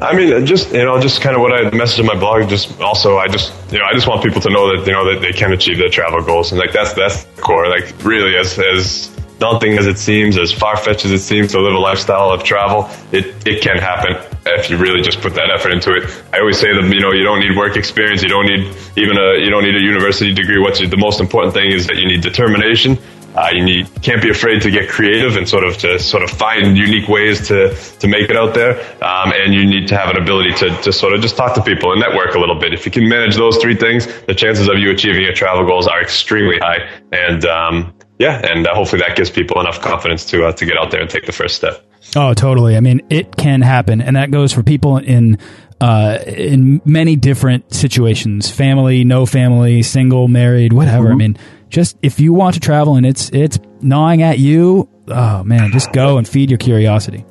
[0.00, 2.48] I mean, just you know, just kind of what I messaged in my blog.
[2.48, 5.12] Just also, I just you know, I just want people to know that you know
[5.12, 7.68] that they can achieve their travel goals, and like that's that's the core.
[7.68, 11.60] Like really, as as daunting as it seems, as far fetched as it seems to
[11.60, 15.50] live a lifestyle of travel, it it can happen if you really just put that
[15.50, 16.04] effort into it.
[16.32, 19.18] I always say that you know you don't need work experience, you don't need even
[19.18, 20.58] a you don't need a university degree.
[20.58, 22.98] What's the most important thing is that you need determination
[23.36, 26.30] Uh, you need, can't be afraid to get creative and sort of to sort of
[26.30, 28.80] find unique ways to, to make it out there.
[29.04, 31.62] Um, and you need to have an ability to, to sort of just talk to
[31.62, 32.72] people and network a little bit.
[32.72, 35.86] If you can manage those three things, the chances of you achieving your travel goals
[35.86, 36.88] are extremely high.
[37.12, 40.78] And, um, yeah, and uh, hopefully that gives people enough confidence to, uh, to get
[40.78, 41.84] out there and take the first step.
[42.14, 42.76] Oh, totally.
[42.76, 44.00] I mean, it can happen.
[44.00, 45.38] And that goes for people in
[45.80, 51.22] uh, in many different situations family no family single married whatever mm -hmm.
[51.22, 51.34] i mm-hmm.
[51.34, 51.36] mean
[51.68, 55.92] just if you want to travel and it's it's gnawing at you oh man just
[55.92, 57.24] go and feed your curiosity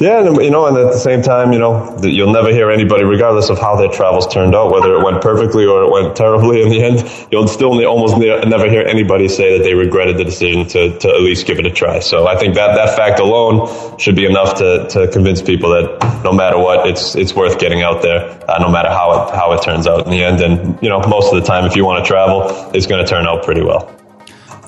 [0.00, 3.04] yeah, and, you know, and at the same time, you know, you'll never hear anybody,
[3.04, 6.62] regardless of how their travels turned out, whether it went perfectly or it went terribly
[6.62, 10.66] in the end, you'll still almost never hear anybody say that they regretted the decision
[10.68, 11.98] to, to at least give it a try.
[11.98, 16.22] So I think that, that fact alone should be enough to, to convince people that
[16.24, 18.20] no matter what, it's, it's worth getting out there,
[18.50, 20.40] uh, no matter how it, how it turns out in the end.
[20.40, 23.08] And, you know, most of the time, if you want to travel, it's going to
[23.08, 23.94] turn out pretty well.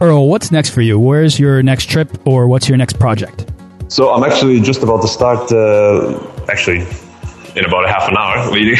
[0.00, 0.98] Earl, what's next for you?
[0.98, 3.51] Where's your next trip or what's your next project?
[3.92, 6.18] So I'm actually just about to start, uh,
[6.48, 6.86] actually,
[7.56, 8.78] in about a half an hour, leading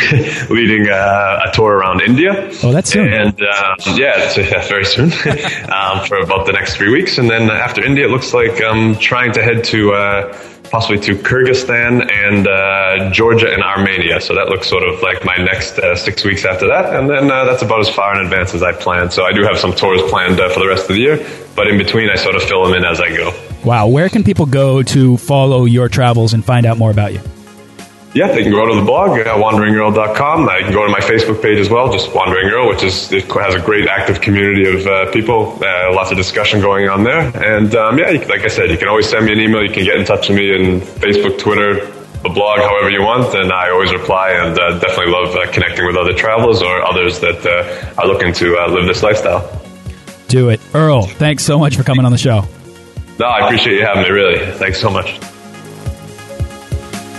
[0.51, 2.51] leading uh, a tour around India.
[2.63, 3.13] Oh, that's soon.
[3.13, 5.13] And uh, yeah, it's, very soon
[5.73, 7.19] um, for about the next three weeks.
[7.19, 10.39] And then after India, it looks like I'm trying to head to uh,
[10.73, 14.21] possibly to Kyrgyzstan and uh, Georgia and Armenia.
[14.21, 16.95] So that looks sort of like my next uh, six weeks after that.
[16.95, 19.13] And then uh, that's about as far in advance as I planned.
[19.13, 21.69] So I do have some tours planned uh, for the rest of the year, but
[21.69, 23.39] in between, I sort of fill them in as I go.
[23.65, 23.89] Wow.
[23.89, 27.21] Where can people go to follow your travels and find out more about you?
[28.15, 30.45] Yeah, they can go to the blog, uh, wanderingearl.com.
[30.47, 33.25] They can go to my Facebook page as well, just Wandering Earl, which is it
[33.25, 37.21] has a great active community of uh, people, uh, lots of discussion going on there.
[37.21, 39.63] And um, yeah, like I said, you can always send me an email.
[39.63, 41.87] You can get in touch with me in Facebook, Twitter,
[42.23, 44.33] the blog, however you want, and I always reply.
[44.33, 48.35] And uh, definitely love uh, connecting with other travelers or others that uh, are looking
[48.35, 49.41] to uh, live this lifestyle.
[50.29, 51.07] Do it, Earl.
[51.07, 52.45] Thanks so much for coming on the show.
[53.19, 54.11] No, I appreciate you having me.
[54.11, 55.19] Really, thanks so much.